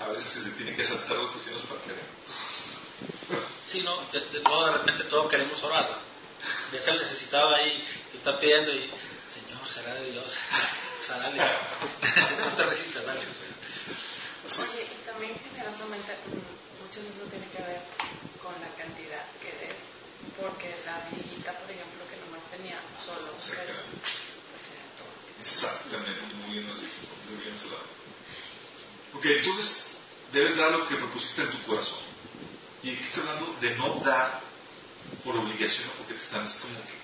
[0.00, 2.02] a veces se tiene que saltar los cristianos para querer.
[3.70, 5.98] Sí, no, de, de, de repente todos queremos orar.
[6.72, 8.90] Ves al necesitado ahí, te está pidiendo y,
[9.32, 10.34] Señor, será de Dios.
[11.02, 11.36] O sea, dale.
[11.36, 13.20] no te resistas, dale.
[13.20, 16.14] Oye, y también generosamente,
[16.78, 17.82] muchas veces no tiene que ver
[18.40, 19.91] con la cantidad que des,
[20.38, 23.54] porque la viejita, por ejemplo, que nomás tenía solo un peso,
[25.38, 27.86] pues Exactamente, muy bien, muy bien salado.
[29.14, 29.86] Ok, entonces
[30.32, 31.98] debes dar lo que propusiste en tu corazón.
[32.82, 34.40] Y aquí está hablando de no dar
[35.24, 36.94] por obligación o porque te están como que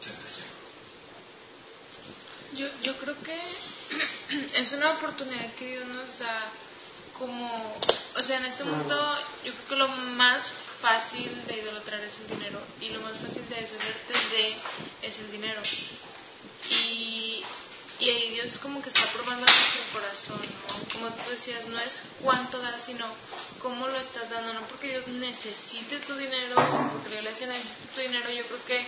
[0.00, 0.60] chantajeando.
[2.56, 3.38] Yo, yo creo que
[4.60, 6.50] es una oportunidad que Dios nos da
[7.20, 7.76] como,
[8.16, 10.50] o sea, en este mundo yo creo que lo más
[10.80, 14.56] fácil de idolatrar es el dinero y lo más fácil de deshacerte de
[15.02, 15.62] es el dinero.
[16.68, 17.44] Y
[18.00, 20.40] y ahí Dios como que está probando nuestro corazón.
[20.90, 23.04] Como tú decías, no es cuánto das, sino
[23.60, 26.56] cómo lo estás dando, no porque Dios necesite tu dinero,
[26.92, 28.86] porque la iglesia necesita tu dinero, yo creo que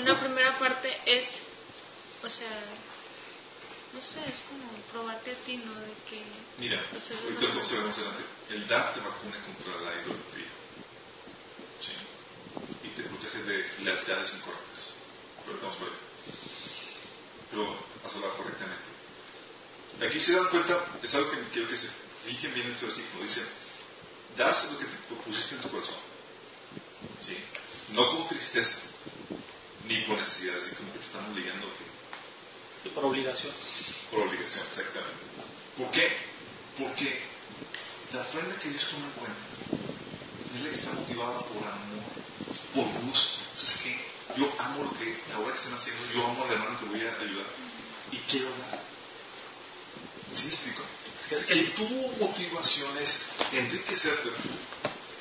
[0.00, 1.26] una primera parte es,
[2.22, 2.48] o sea,
[3.92, 5.74] no sé, es como probarte a ti, ¿no?
[5.74, 6.22] De que...
[6.58, 10.50] Mira, ahorita lo más adelante, el dar te vacuna contra la idolatría,
[11.80, 11.92] ¿sí?
[12.84, 14.94] Y te protege de lealtades incorrectas,
[15.44, 15.94] pero estamos por ahí
[17.50, 18.84] pero has hablado correctamente.
[20.06, 21.88] Aquí se dan cuenta, es algo que quiero que se
[22.24, 23.24] fijen bien en ese versículo.
[23.24, 23.42] Dice,
[24.36, 25.96] das lo que te pusiste en tu corazón.
[27.20, 27.36] ¿Sí?
[27.92, 28.78] No con tristeza,
[29.86, 31.99] ni por necesidad, así como que te están obligando a que...
[32.84, 33.52] Y por obligación.
[34.10, 35.22] Por obligación, exactamente.
[35.76, 36.16] ¿Por qué?
[36.78, 37.20] Porque
[38.12, 39.46] la ofrenda que Dios toma en cuenta
[40.54, 42.04] es la que está motivada por amor,
[42.74, 43.38] por gusto.
[43.54, 44.10] ¿Sabes qué?
[44.36, 47.12] yo amo lo que ahora que están haciendo, yo amo al hermano que voy a
[47.12, 47.46] ayudar
[48.12, 48.80] y quiero dar.
[50.32, 50.82] ¿Sí me explico?
[51.42, 51.88] Si tu
[52.24, 53.22] motivación es
[53.52, 54.30] enriquecerte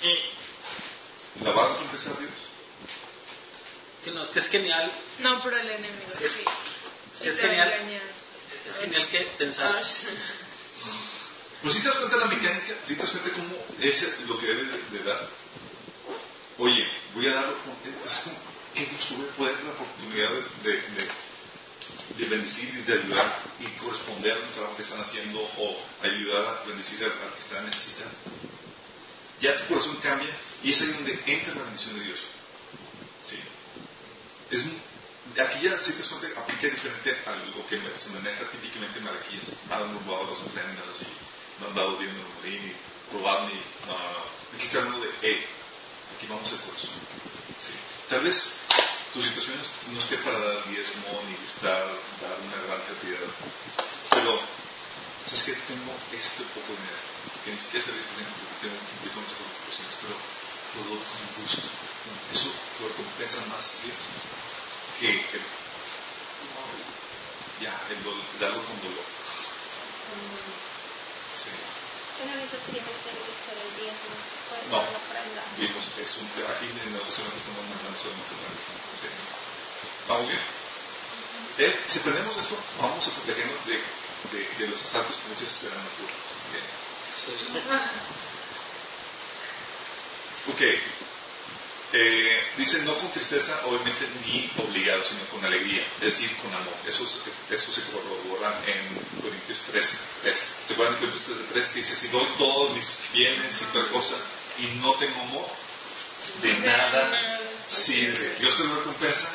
[0.01, 2.31] y la vas a empezar Dios.
[4.03, 4.91] Sí, no, es que es genial.
[5.19, 6.45] No, pero el enemigo, sí.
[7.21, 8.01] Es, genial.
[8.69, 9.83] Es genial que pensar.
[11.61, 14.39] Pues si te das cuenta de la mecánica, si te das cuenta cómo es lo
[14.39, 15.27] que debe de, dar.
[16.57, 18.37] Oye, voy a darlo con, es como,
[18.73, 20.29] qué gusto voy a poder tener la oportunidad
[20.63, 20.71] de,
[22.17, 26.65] de, bendecir y de ayudar y corresponder al trabajo que están haciendo o ayudar a
[26.65, 28.15] bendecir al, que está necesitando.
[29.41, 30.29] Ya tu corazón cambia
[30.63, 32.19] y es ahí donde entra la bendición de Dios.
[33.25, 33.37] ¿Sí?
[34.51, 34.65] Es,
[35.37, 39.53] aquí ya, si te das cuenta, diferente a lo que se maneja típicamente en Malaquías.
[39.69, 42.73] Han robado las ofrendas y no han dado bien en el y
[44.55, 45.45] Aquí está hablando de, hey,
[46.15, 46.89] aquí vamos al corazón.
[47.61, 47.73] ¿Sí?
[48.09, 48.55] Tal vez
[49.13, 49.57] tu situación
[49.91, 51.85] no esté para dar diezmo ni estar,
[52.21, 53.29] dar una gran cantidad,
[54.09, 54.39] pero
[55.25, 57.01] sabes que tengo este poco de dinero,
[57.45, 61.01] que ni siquiera está disponible porque tengo que cumplir con otras ocupaciones, pero lo doy
[61.05, 61.67] con gusto.
[62.31, 62.49] Eso
[62.81, 63.97] lo recompensa más Dios
[64.99, 65.41] que el,
[67.61, 68.03] ya, el
[68.39, 69.05] darlo con dolor.
[71.35, 71.49] Sí.
[72.19, 74.11] Pero eso sería ser el diezmo,
[74.51, 75.41] puede no, ser la ofrenda.
[75.55, 78.65] Vimos, es un, aquí en el Océano que estamos mandando son materiales.
[78.99, 79.07] Sí.
[80.07, 80.43] ¿Vamos bien?
[81.59, 83.79] Eh, si aprendemos esto, vamos a protegernos de,
[84.35, 86.23] de, de los asaltos que muchas veces serán más duros.
[86.51, 86.67] Bien.
[87.23, 87.31] Sí.
[90.51, 90.61] Ok.
[91.91, 96.75] Eh, dice no con tristeza, obviamente, ni obligado, sino con alegría, es decir, con amor.
[96.87, 97.03] Eso,
[97.49, 100.49] eso se corrobora en Corintios 3, 3.
[100.67, 104.15] ¿Se acuerdan de Corintios 3, que dice, si doy todos mis bienes y tal cosa
[104.59, 105.49] y no tengo amor,
[106.41, 108.35] de nada sirve.
[108.39, 109.29] ¿Dios te lo recompensa?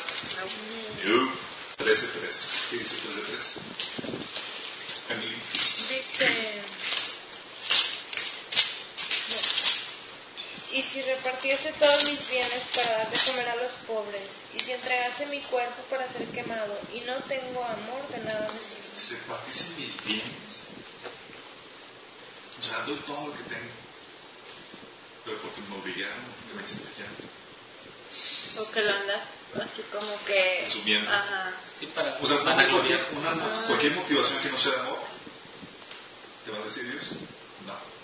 [1.03, 1.31] No.
[1.77, 2.53] 13, 3.
[2.69, 3.55] ¿Qué dice 13, 3?
[5.89, 6.61] Dice...
[10.75, 14.73] y si repartiese todos mis bienes para dar de comer a los pobres, y si
[14.73, 18.89] entregase mi cuerpo para ser quemado, y no tengo amor, de nada me sirve.
[18.93, 20.63] Si repartiese mis bienes,
[22.59, 23.71] o sea, doy todo lo que tengo,
[25.23, 27.15] pero porque me obligaron, porque me chantajearon.
[28.57, 29.21] O que lo andas
[29.55, 30.65] así como que...
[30.65, 31.09] Asumiendo.
[31.09, 31.53] Ajá.
[31.79, 34.99] Sí, para, o sea, cualquier, una, cualquier motivación que no sea amor,
[36.43, 37.05] ¿te va a decir Dios?
[37.65, 37.95] No.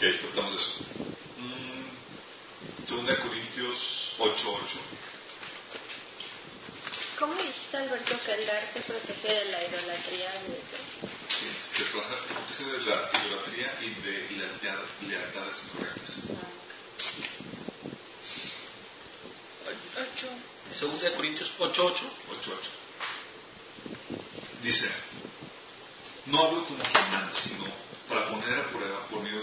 [0.00, 0.80] Ok, cortamos eso.
[1.36, 4.78] Mm, segunda Corintios 8.8.
[7.18, 10.32] ¿Cómo dijiste, Alberto, que el dar te protege de la idolatría?
[11.28, 14.12] Sí, te protege de la idolatría y de
[15.06, 16.22] lealtades incorrectas.
[16.32, 16.48] Ah,
[20.72, 21.76] Segunda Corintios 8.8.
[21.76, 22.70] 8.8.
[24.62, 24.90] Dice,
[26.24, 29.40] no hablo como quien sino para poner a prueba por medio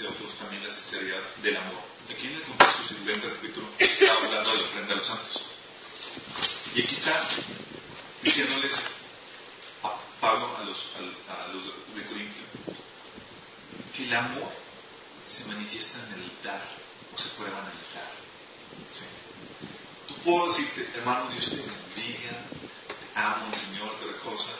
[0.00, 1.82] de otros también la sinceridad del amor.
[2.10, 5.42] Aquí en el contexto sirviente del capítulo está hablando de la ofrenda a los santos.
[6.74, 7.28] Y aquí está
[8.22, 8.82] diciéndoles
[9.82, 10.84] a Pablo, a los,
[11.94, 12.42] de Corintio,
[13.94, 14.50] que el amor
[15.28, 16.62] se manifiesta en el dar
[17.14, 18.10] o se prueba en el dar.
[20.08, 22.32] Tú puedo decirte, hermano, Dios te bendiga,
[22.88, 24.50] te amo, Señor, te cosa,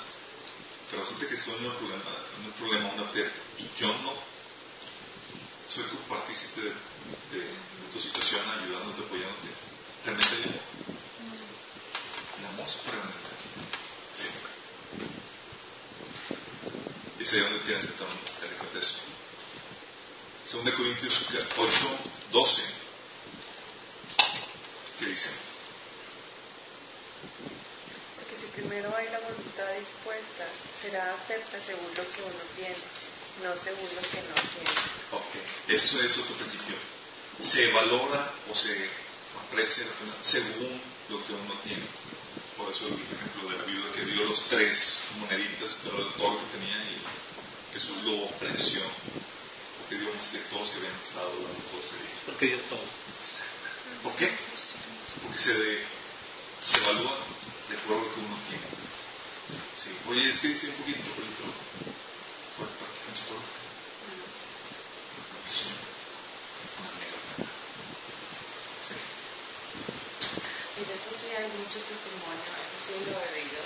[0.90, 2.02] pero resulta que estoy un problema,
[2.44, 4.29] un problema, una pérdida, y yo no
[5.70, 7.46] soy partícipe de, de,
[7.92, 9.48] tu situación, ayudándote, apoyándote.
[10.04, 10.34] Realmente
[12.38, 12.66] el amor.
[12.84, 13.30] Permanente.
[14.14, 14.26] Sí.
[17.20, 18.96] Y sé dónde tienes que tener cuenta eso.
[20.76, 21.98] Corintios 8,
[22.32, 22.62] 12.
[24.98, 25.30] ¿Qué dice?
[28.54, 30.44] primero hay la voluntad dispuesta,
[30.80, 32.76] será acepta según lo que uno tiene,
[33.42, 34.70] no según lo que no tiene.
[35.12, 35.32] Ok,
[35.68, 36.76] eso es otro principio.
[37.40, 38.88] Se valora o se
[39.46, 39.84] aprecia
[40.22, 41.86] según lo que uno tiene.
[42.56, 46.40] Por eso el ejemplo de la viuda que dio los tres moneditas, pero todo lo
[46.40, 48.82] que tenía y Jesús lo apreció.
[49.78, 52.20] Porque dio más que todos que habían estado dando todo ese día.
[52.26, 52.84] Porque dio todo.
[54.02, 54.30] ¿Por qué?
[55.22, 55.84] Porque se, de,
[56.64, 57.18] se evalúa
[57.68, 58.64] de acuerdo a lo que uno tiene.
[59.74, 59.90] Sí.
[60.08, 61.24] Oye, es que dice un poquito, por
[65.50, 65.66] Sí.
[70.76, 73.62] Y de eso sí hay mucho testimonio, eso sí lo he leído,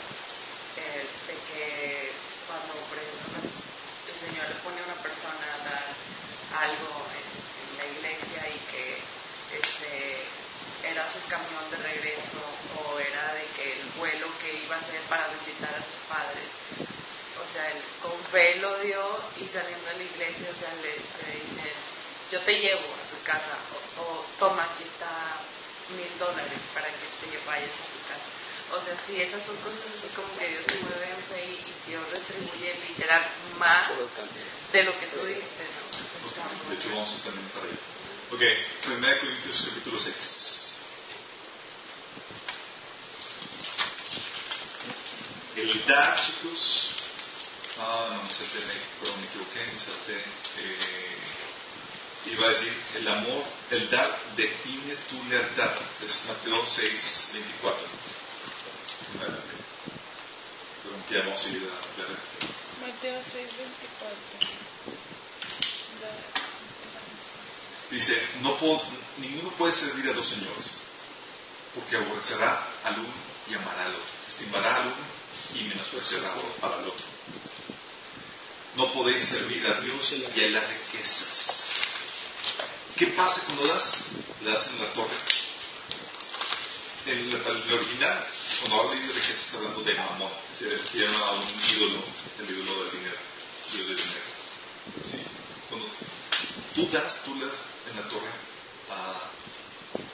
[0.77, 2.13] eh, de que
[2.47, 5.87] cuando, por ejemplo, el Señor le pone a una persona a dar
[6.59, 7.27] algo en,
[7.71, 8.85] en la iglesia y que
[9.55, 10.27] este
[10.85, 12.43] era su camión de regreso
[12.77, 16.45] o era de que el vuelo que iba a hacer para visitar a sus padres.
[17.41, 19.01] O sea, él con fe lo dio
[19.37, 21.75] y saliendo de la iglesia, o sea, le, le dicen,
[22.33, 25.39] yo te llevo a tu casa o, o toma, aquí está
[25.95, 28.29] mil dólares para que te vayas a tu casa.
[28.75, 31.55] O sea, sí, esas son cosas así como que Dios te mueve en fe y,
[31.63, 33.23] y Dios retribuye literal
[33.57, 33.89] más
[34.73, 36.27] de lo que tú diste, ¿no?
[36.27, 37.79] O sea, De hecho, vamos a también para allá.
[38.33, 38.43] Ok,
[38.99, 40.61] 1 Corintios capítulo 6.
[45.57, 46.94] El dar, chicos.
[47.79, 50.15] Ah, no, me salté, me, perdón, me equivoqué, me salté.
[50.59, 51.19] Eh,
[52.33, 55.75] iba a decir, el amor, el dar define tu lealtad.
[56.05, 57.87] Es Mateo 6, 24.
[59.19, 59.39] Vale.
[60.83, 62.19] Pero que ya vamos a ir a ver.
[62.81, 64.17] Mateo 6, 24.
[67.91, 68.83] Dice, no puedo-
[69.19, 70.73] ninguno puede servir a dos señores,
[71.75, 73.15] porque aborrecerá al uno
[73.49, 75.24] y amará al otro, estimará al uno
[75.55, 76.33] y menospreciará
[76.63, 77.05] al otro.
[78.77, 81.61] No podéis servir a Dios y a las riquezas.
[82.97, 84.05] ¿Qué pasa cuando das?
[84.43, 85.17] Le das en la torre.
[87.07, 88.27] En el original,
[88.61, 92.03] cuando habla de riqueza, está hablando de mamón, se refiere a un ídolo,
[92.39, 93.17] el ídolo del dinero,
[93.73, 94.25] Dios del dinero.
[95.05, 95.17] ¿Sí?
[95.69, 95.87] Cuando
[96.75, 97.57] tú das, tú das
[97.91, 98.31] en la torre
[98.91, 99.31] a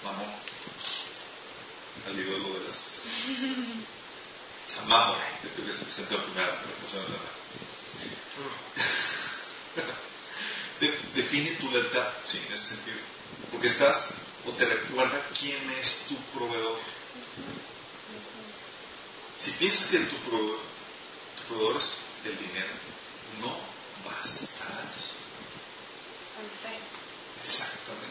[0.04, 0.32] Mamón,
[2.06, 3.00] al ídolo de las.
[4.78, 7.40] A Mamón, yo creo que se presentó en primera persona de
[11.14, 12.96] define tu lealtad, sí, en ese sentido.
[13.50, 14.08] Porque estás,
[14.46, 16.78] o te recuerda quién es tu proveedor.
[19.38, 20.60] Si piensas que tu proveedor,
[21.36, 21.90] tu proveedor es
[22.24, 22.68] el dinero,
[23.40, 23.58] no
[24.08, 24.84] vas a dar.
[27.42, 28.06] Exactamente.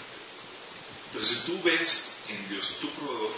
[1.14, 3.34] Pero si tú ves en Dios tu proveedor,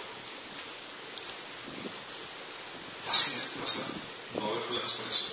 [3.05, 5.25] fácilmente vas a problemas con eso.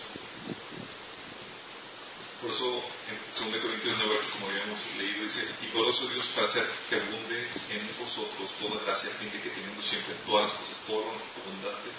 [2.41, 6.65] Por eso en 2 Corintios 9, como habíamos leído, dice, y poderoso Dios para hacer
[6.89, 10.77] que abunde en vosotros toda gracia, a fin de que teniendo siempre todas las cosas,
[10.87, 11.91] todo lo abundante,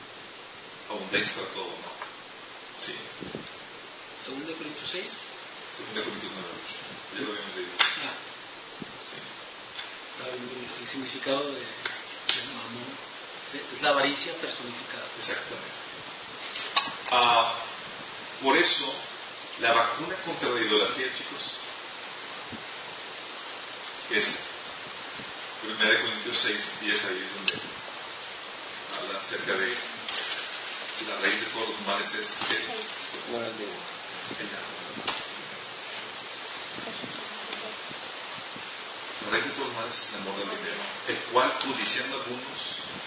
[0.90, 1.92] abundéis para todo, ¿no?
[2.80, 2.96] Sí.
[4.24, 5.04] Segundo de Corintios 6.
[5.94, 6.76] 2 Corintios 9, 8.
[7.16, 7.72] Ya lo habíamos leído.
[7.80, 8.16] Ah,
[9.12, 9.18] Sí.
[10.24, 13.10] el, el significado de, de mamón.
[13.76, 15.08] Es la avaricia personificada.
[15.18, 15.89] Exactamente.
[17.12, 17.56] Ah,
[18.42, 18.94] por eso,
[19.60, 21.56] la vacuna contra la idolatría, chicos,
[24.12, 24.38] es
[25.64, 27.54] 1 Corintios 6, 10, ahí es donde
[28.98, 29.76] habla acerca de
[31.08, 32.64] la raíz de todos los males es el,
[33.30, 33.80] Amor al dinero.
[34.40, 35.16] el amor.
[39.24, 42.60] La raíz de todos los males es el amor del dinero, el cual, codiciando algunos,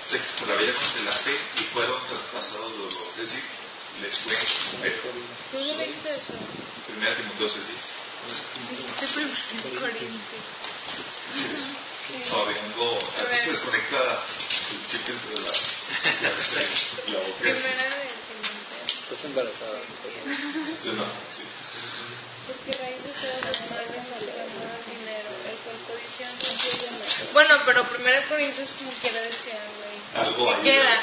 [0.04, 3.08] se extraviaron de la fe y fueron traspasados de dolor.
[3.10, 3.42] Es decir,
[4.00, 5.12] les fue feo.
[5.50, 6.32] ¿Tú no leíste eso?
[6.86, 7.82] Primera Timoteo 6, 10.
[8.70, 9.06] Dijiste
[9.60, 10.44] primero Corintios.
[12.28, 13.98] Sorry, ando, a veces se desconecta
[14.72, 16.30] el chip entre la, la,
[17.12, 17.38] la boca.
[17.40, 18.84] Primera de Timoteo.
[18.86, 19.78] Estás embarazada.
[20.82, 21.42] Sí, no, sí.
[22.46, 27.32] Porque raíz de todos los males es el amor al dinero, el.
[27.32, 30.26] Bueno, pero primero Corintios como quiera decía, güey.
[30.26, 30.62] Algo ¿Qué ahí.
[30.62, 30.96] queda?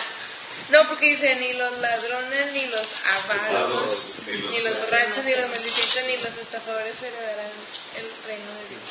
[0.72, 5.36] No, porque dice ni los ladrones, ni los avaros, ni los- ni los borrachos, ni
[5.36, 7.52] los maldicientes, ni los estafadores heredarán
[7.98, 8.82] el reino de Dios.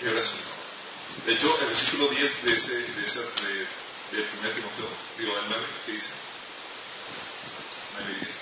[0.00, 0.40] Qué oración.
[1.26, 4.88] De hecho, el versículo 10 de ese, de ese, de, de 1 Timoteo,
[5.18, 6.10] digo, el 9, ¿qué dice?
[7.98, 8.36] 9 y 10.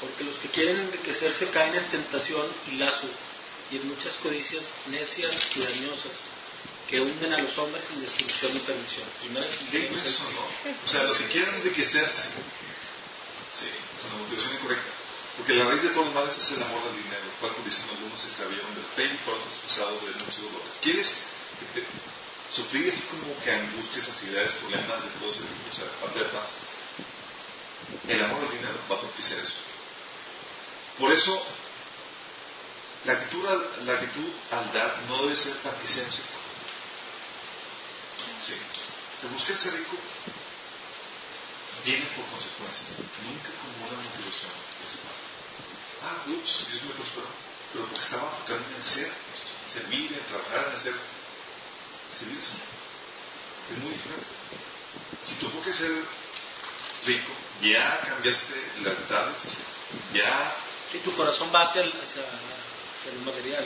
[0.00, 3.08] Porque los que quieren enriquecerse caen en tentación y lazo
[3.70, 6.12] y en muchas codicias necias y dañosas
[6.92, 9.08] que hunden a los hombres en destrucción y perdición.
[9.18, 10.44] Primero, Digo eso, ¿no?
[10.44, 12.28] O sea, los que quieren enriquecerse,
[13.50, 13.64] sí,
[14.02, 14.92] con la motivación incorrecta.
[15.38, 17.88] Porque la raíz de todos los males es el amor al dinero, el cual, dicen
[17.88, 20.72] algunos, se extraviaron del fe y fueron traspasados de muchos dolores.
[20.82, 21.16] ¿Quieres
[21.72, 21.86] que te
[22.52, 26.28] sufrir así como que angustias, ansiedades, problemas de todo ese tipo, o sea, falta de
[26.28, 26.52] paz?
[28.06, 29.56] El amor al dinero va a propiciar eso.
[30.98, 31.42] Por eso,
[33.06, 36.41] la actitud, al, la actitud al dar no debe ser seas rico.
[38.42, 38.54] Sí.
[39.20, 39.96] Que busques ser rico
[41.84, 42.88] viene por consecuencia,
[43.22, 45.14] nunca como una motivación principal.
[46.02, 47.26] Ah, ups, Dios me prosperó,
[47.72, 50.94] pero porque estaba enfocado en esto, en servir, en trabajar, en hacer,
[52.12, 52.38] servir.
[52.38, 54.26] Es muy diferente.
[55.22, 56.04] Si tu enfoque es ser
[57.06, 59.58] rico, ya cambiaste lealtades,
[60.14, 60.56] ya...
[60.92, 63.64] Y tu corazón va hacia el, hacia, hacia el material.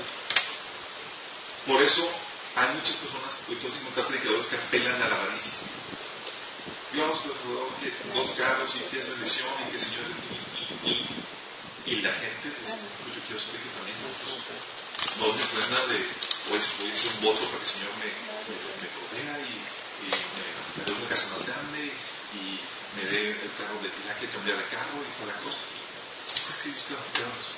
[1.66, 2.08] Por eso
[2.56, 5.52] hay muchas personas, hoy todos encontrar predicadores que apelan a la avaricia.
[6.92, 7.20] Dios
[7.80, 12.48] que dos carros y tienes bendición y que el Señor y, y, y, la gente
[12.56, 12.72] pues,
[13.04, 16.00] pues yo quiero saber que también pues, no me ofrenda de
[16.48, 19.60] pues voy a hacer un voto para que el Señor me, me, me provea y,
[20.00, 21.92] y me, dé una casa más grande
[22.32, 22.56] y
[22.96, 25.60] me dé el carro de ya que cambiar de carro y toda la cosa.
[26.32, 27.52] Es que Dios te va a eso.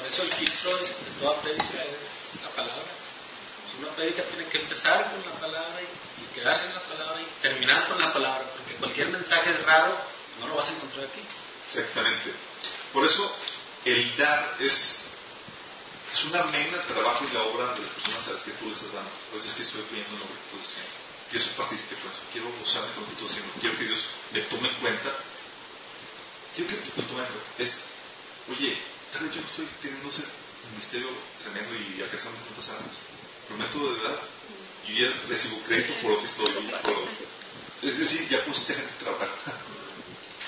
[0.00, 0.86] Por eso el filtro de
[1.20, 2.88] toda prédica es la palabra.
[3.78, 7.88] Una prédica tiene que empezar con la palabra y, quedarse en la palabra y terminar
[7.88, 9.98] con la palabra, porque cualquier mensaje es raro,
[10.38, 11.20] no lo vas a encontrar aquí.
[11.66, 12.32] Exactamente.
[12.94, 13.30] Por eso
[13.84, 15.00] el dar es,
[16.12, 18.66] es una mena el trabajo y la obra de las personas a las que tú
[18.66, 19.10] le estás dando.
[19.30, 21.00] Pues es que estoy creyendo en lo que tú estás haciendo.
[21.28, 22.22] Quiero ser con eso.
[22.32, 23.52] Quiero gozarme con lo que estoy haciendo.
[23.60, 25.10] Quiero que Dios me tome en cuenta.
[26.54, 27.34] Quiero que me tome en cuenta.
[27.58, 27.80] Es,
[28.48, 28.78] oye,
[29.12, 30.22] tal vez yo estoy teniendo ese
[30.70, 31.08] ministerio
[31.42, 32.98] tremendo y alcanzando tantas almas.
[33.46, 34.18] Pero método de edad,
[34.86, 36.54] yo ya recibo crédito por otra historia.
[36.82, 39.30] Por, es decir, ya puse gente a trabajar.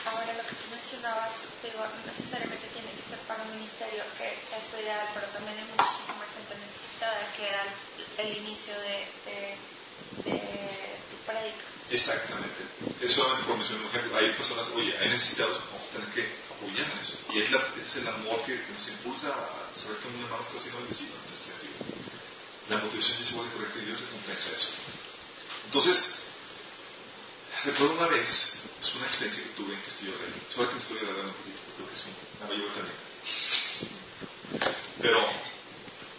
[0.04, 1.32] Ahora, lo que tú mencionabas,
[1.62, 5.58] digo, no necesariamente tiene que ser para un ministerio que es lo ideal, pero también
[5.58, 9.40] hay muchísima gente necesitada, que era el, el inicio de, de,
[10.26, 10.38] de
[11.10, 11.64] tu prédica.
[11.90, 12.60] Exactamente.
[13.00, 14.16] Eso por mencionar un ejemplo.
[14.18, 16.22] Hay personas, oye, hay necesitados, vamos a tener que
[16.62, 17.18] apoyar en eso.
[17.32, 20.42] Y es, la, es el amor que, que, nos impulsa a saber que un hermano
[20.42, 21.72] está siendo bendecido en ese sentido.
[22.68, 24.68] La motivación es igual de correcta y Dios recompensa eso.
[25.66, 26.14] Entonces,
[27.64, 30.42] recuerdo una vez, es una experiencia que tuve en Castillo Rey.
[30.48, 32.04] Solo que me estoy alargando un poquito, creo que es
[32.40, 32.96] una mayor también.
[35.00, 35.28] Pero,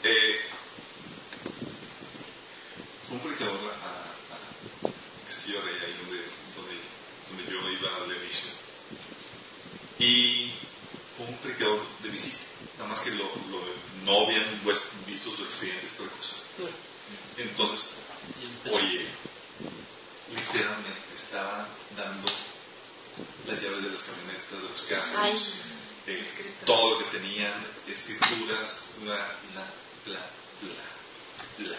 [0.03, 0.41] eh,
[3.07, 6.19] fue un predicador a, a Castillo Rey, ahí donde,
[6.55, 6.75] donde,
[7.29, 8.62] donde yo iba al inicio.
[10.03, 10.51] Y
[11.19, 12.43] un predicador de visita,
[12.77, 13.63] nada más que lo, lo,
[14.03, 14.61] no habían
[15.07, 16.35] visto sus expedientes, otra cosa.
[17.37, 17.89] Entonces,
[18.69, 19.07] oye,
[20.29, 22.29] literalmente estaba dando
[23.47, 25.53] las llaves de las camionetas, de los carros,
[26.07, 27.53] eh, todo lo que tenían,
[27.87, 29.65] escrituras, bla, bla,
[30.05, 30.29] bla,
[30.61, 31.77] bla, bla.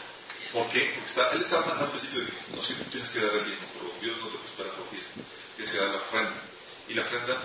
[0.50, 0.92] ¿Por qué?
[0.94, 3.46] Porque está, él estaba mandando al principio de no sé, tú tienes que dar el
[3.46, 5.10] mismo, pero Dios no te prospera por mismo,
[5.56, 6.42] tienes que dar la ofrenda.
[6.88, 7.42] Y la ofrenda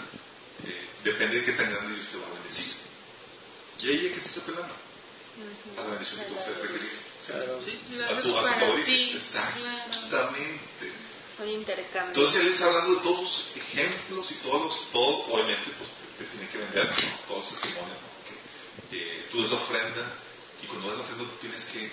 [0.66, 2.74] eh, depende de qué tan grande Dios te va a bendecir.
[3.82, 4.74] Y ahí es que estás apelando
[5.78, 7.00] a la bendición que tú vas a requerir.
[7.26, 7.62] Claro.
[7.64, 9.16] Sí, a tu, a tu dice.
[9.16, 10.92] Exactamente.
[11.40, 12.10] Un intercambio.
[12.10, 16.24] Entonces él está hablando de todos sus ejemplos y todos los, todo, obviamente, pues te,
[16.24, 17.20] te tiene que vender ¿no?
[17.28, 17.98] todos los testimonios.
[17.98, 18.90] ¿no?
[18.90, 20.14] Que, eh, tú das la ofrenda
[20.62, 21.90] y cuando das la ofrenda tú tienes que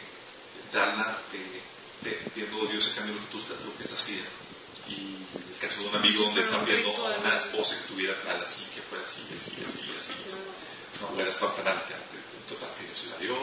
[0.73, 4.03] darla eh, pidiendo a Dios a cambio de lo que tú estás, lo que estás
[4.03, 4.31] pidiendo.
[4.89, 5.17] Y
[5.53, 8.65] el caso de un amigo donde están viendo a una esposa que tuviera tal así,
[8.75, 10.13] que fuera así, así, así, así.
[10.13, 10.37] así.
[11.01, 11.95] No, era espampanante,
[12.49, 13.37] total, que Dios se la dio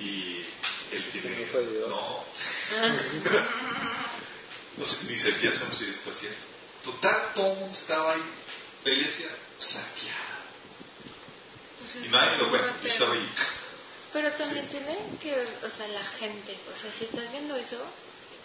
[0.00, 0.44] y
[0.92, 1.46] él tiene.
[1.88, 2.24] No.
[4.76, 4.86] No.
[4.86, 6.38] sé, ni siquiera sabemos si cierto.
[6.84, 8.22] Total, todo el mundo estaba ahí,
[8.84, 9.26] la iglesia
[9.58, 10.38] saqueada.
[11.80, 13.28] Pues Y nadie lo cuenta, yo estaba ahí.
[14.12, 14.70] Pero también Sí.
[14.70, 16.56] tiene que ver, o sea, la gente.
[16.74, 17.78] O sea, si estás viendo eso,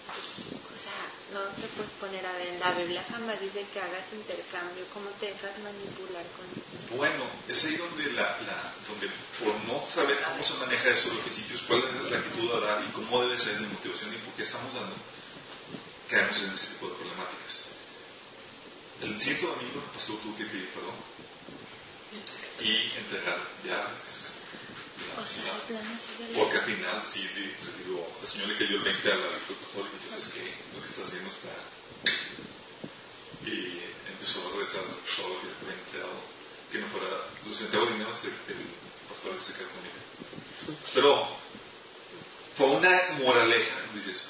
[0.07, 0.61] pues,
[1.33, 2.59] no te puedes poner a ver.
[2.59, 4.85] La Biblia jamás dice que hagas intercambio.
[4.93, 9.09] ¿Cómo te dejas manipular con Bueno, es ahí donde, la, la, donde
[9.39, 12.83] por no saber cómo se maneja eso, los principios, cuál es la actitud a dar
[12.83, 14.95] y cómo debe ser la motivación y por qué estamos dando,
[16.09, 17.61] caemos en ese tipo de problemáticas.
[19.01, 20.95] El siguiente domingo el pastor tuvo que pedir perdón
[22.61, 24.24] y entregar llaves.
[25.17, 28.77] O sea, de plano de Porque al final, sí, di- digo, el Señor le cayó
[28.77, 31.49] el 20 al al pastor y dijo, es que lo que está haciendo está...
[33.45, 33.79] Y
[34.11, 34.81] empezó a regresar
[35.15, 36.19] todo lo que le había entregado,
[36.71, 37.07] que no fuera...
[37.45, 38.67] Los entregó dinero, se- el
[39.09, 40.79] pastor se quedó conmigo.
[40.93, 41.37] Pero
[42.57, 42.89] fue una
[43.19, 44.25] moraleja, dices,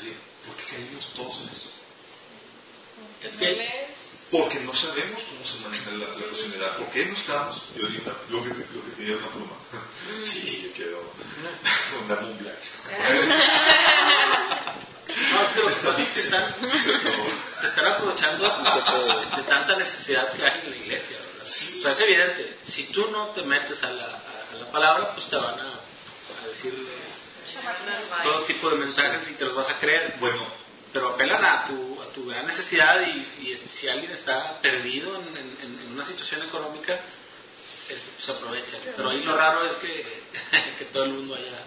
[0.00, 0.14] oye,
[0.46, 1.70] ¿por qué caímos todos en eso?
[3.22, 3.88] Es que
[4.30, 6.74] Porque no sabemos cómo se maneja la, la cocinera.
[6.76, 7.62] ¿Por qué no estamos?
[7.76, 9.56] Yo digo una, lo, que, lo que tenía una pluma.
[10.20, 11.12] sí, yo quiero
[12.04, 12.58] una Moon Black.
[15.32, 16.36] No, es que los Está padres se dicho.
[16.36, 16.54] están,
[17.60, 18.44] se están aprovechando
[19.36, 21.44] de tanta necesidad que hay en la iglesia, ¿verdad?
[21.44, 21.78] Sí.
[21.80, 25.14] O sea, es evidente, si tú no te metes a la, a, a la palabra,
[25.14, 26.74] pues te van a, a decir
[28.22, 30.16] todo tipo de mensajes y te los vas a creer.
[30.20, 30.46] Bueno,
[30.92, 35.80] Pero apelan a tu, tu gran necesidad y, y si alguien está perdido en, en-
[35.80, 36.98] en una situación económica,
[37.88, 38.76] este, pues aprovecha.
[38.96, 40.22] Pero ahí lo raro es que,
[40.78, 41.64] que todo el mundo haya...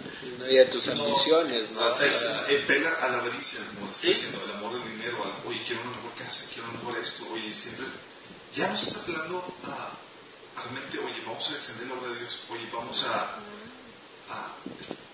[0.52, 1.80] Y a tus ambiciones, ¿no?
[1.82, 4.10] no, es, eh, pega a la avaricia, como Sí.
[4.10, 7.26] diciendo, el amor del dinero, al, oye, quiero una mejor casa, quiero una mejor esto,
[7.32, 7.86] oye, siempre,
[8.54, 9.98] ya no estás apelando a,
[10.60, 13.38] a realmente, oye, vamos a extender la obra de Dios, oye, vamos a,
[14.30, 14.56] a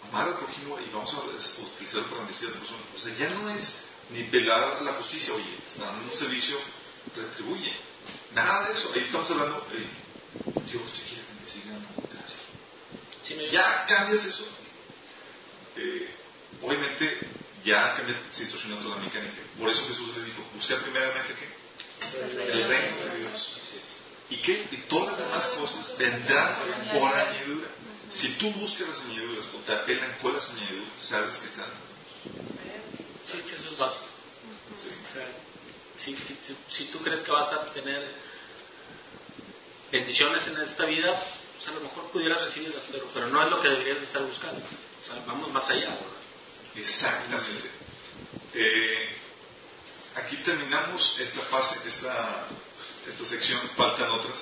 [0.09, 2.81] amar al prójimo y vamos a utilizarlo para bendecir a otra persona.
[2.95, 3.75] O sea, ya no es
[4.11, 6.57] ni pelar la justicia, oye, están dando un servicio,
[7.15, 7.73] retribuye.
[8.33, 9.65] Nada de eso, ahí estamos hablando,
[10.71, 11.79] Dios te quiere bendecir, no,
[12.13, 12.41] gracias.
[13.23, 14.47] Sí, me- Ya cambias eso.
[15.75, 16.09] Eh,
[16.61, 17.21] obviamente,
[17.63, 19.41] ya cambia situacionando toda la mecánica.
[19.59, 22.17] Por eso Jesús les dijo: busca primeramente qué?
[22.17, 23.61] El reino de Dios.
[24.29, 24.67] ¿Y qué?
[24.71, 26.59] Y todas las demás cosas vendrán
[26.93, 27.67] por añadidura.
[28.13, 31.65] Si tú buscas las añadiduras o te apelan con las añadiduras, sabes que están.
[33.31, 34.05] Sí, que eso es básico.
[35.97, 38.07] Si, si- si- tú crees que vas a tener
[39.91, 41.19] bendiciones en esta vida,
[41.55, 44.21] pues a lo mejor pudieras recibirlas, pero, pero no es lo que deberías de estar
[44.23, 44.61] buscando.
[44.61, 45.97] O sea, vamos más allá.
[46.75, 47.69] Exactamente.
[48.53, 49.09] Eh,
[50.15, 52.47] aquí terminamos esta fase, esta,
[53.07, 54.39] esta sección, faltan otras.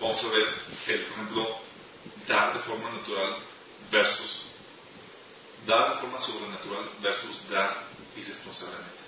[0.00, 0.48] Vamos a ver,
[0.88, 1.58] el, por ejemplo,
[2.26, 3.36] dar de forma natural
[3.90, 4.42] versus
[5.66, 9.02] dar de forma sobrenatural versus dar irresponsablemente.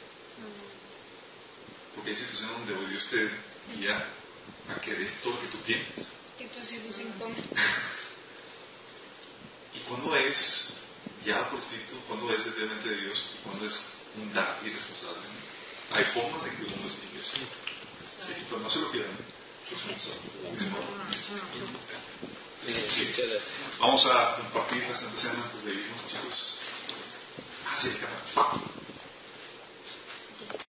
[1.94, 3.30] Porque hay situaciones donde oh, Dios te
[3.76, 4.07] guía
[4.68, 6.07] a que des todo lo que tú tienes.
[6.38, 7.42] Que tus hijos comer.
[9.74, 10.74] ¿Y cuándo es
[11.24, 11.96] ya por espíritu?
[12.09, 13.24] ¿Cuándo es realmente de Dios?
[13.34, 13.80] ¿Y cuándo es
[14.16, 15.20] un dar irresponsable?
[15.92, 17.36] Hay formas de que uno distingue eso.
[18.20, 19.16] Sí, pero no se lo pierdan.
[19.68, 20.12] Pues vamos a-
[22.66, 23.12] Bien, Sí.
[23.80, 26.57] Vamos a compartir la Santa Cena antes de irnos, chicos.
[27.66, 27.98] Ah, sí, el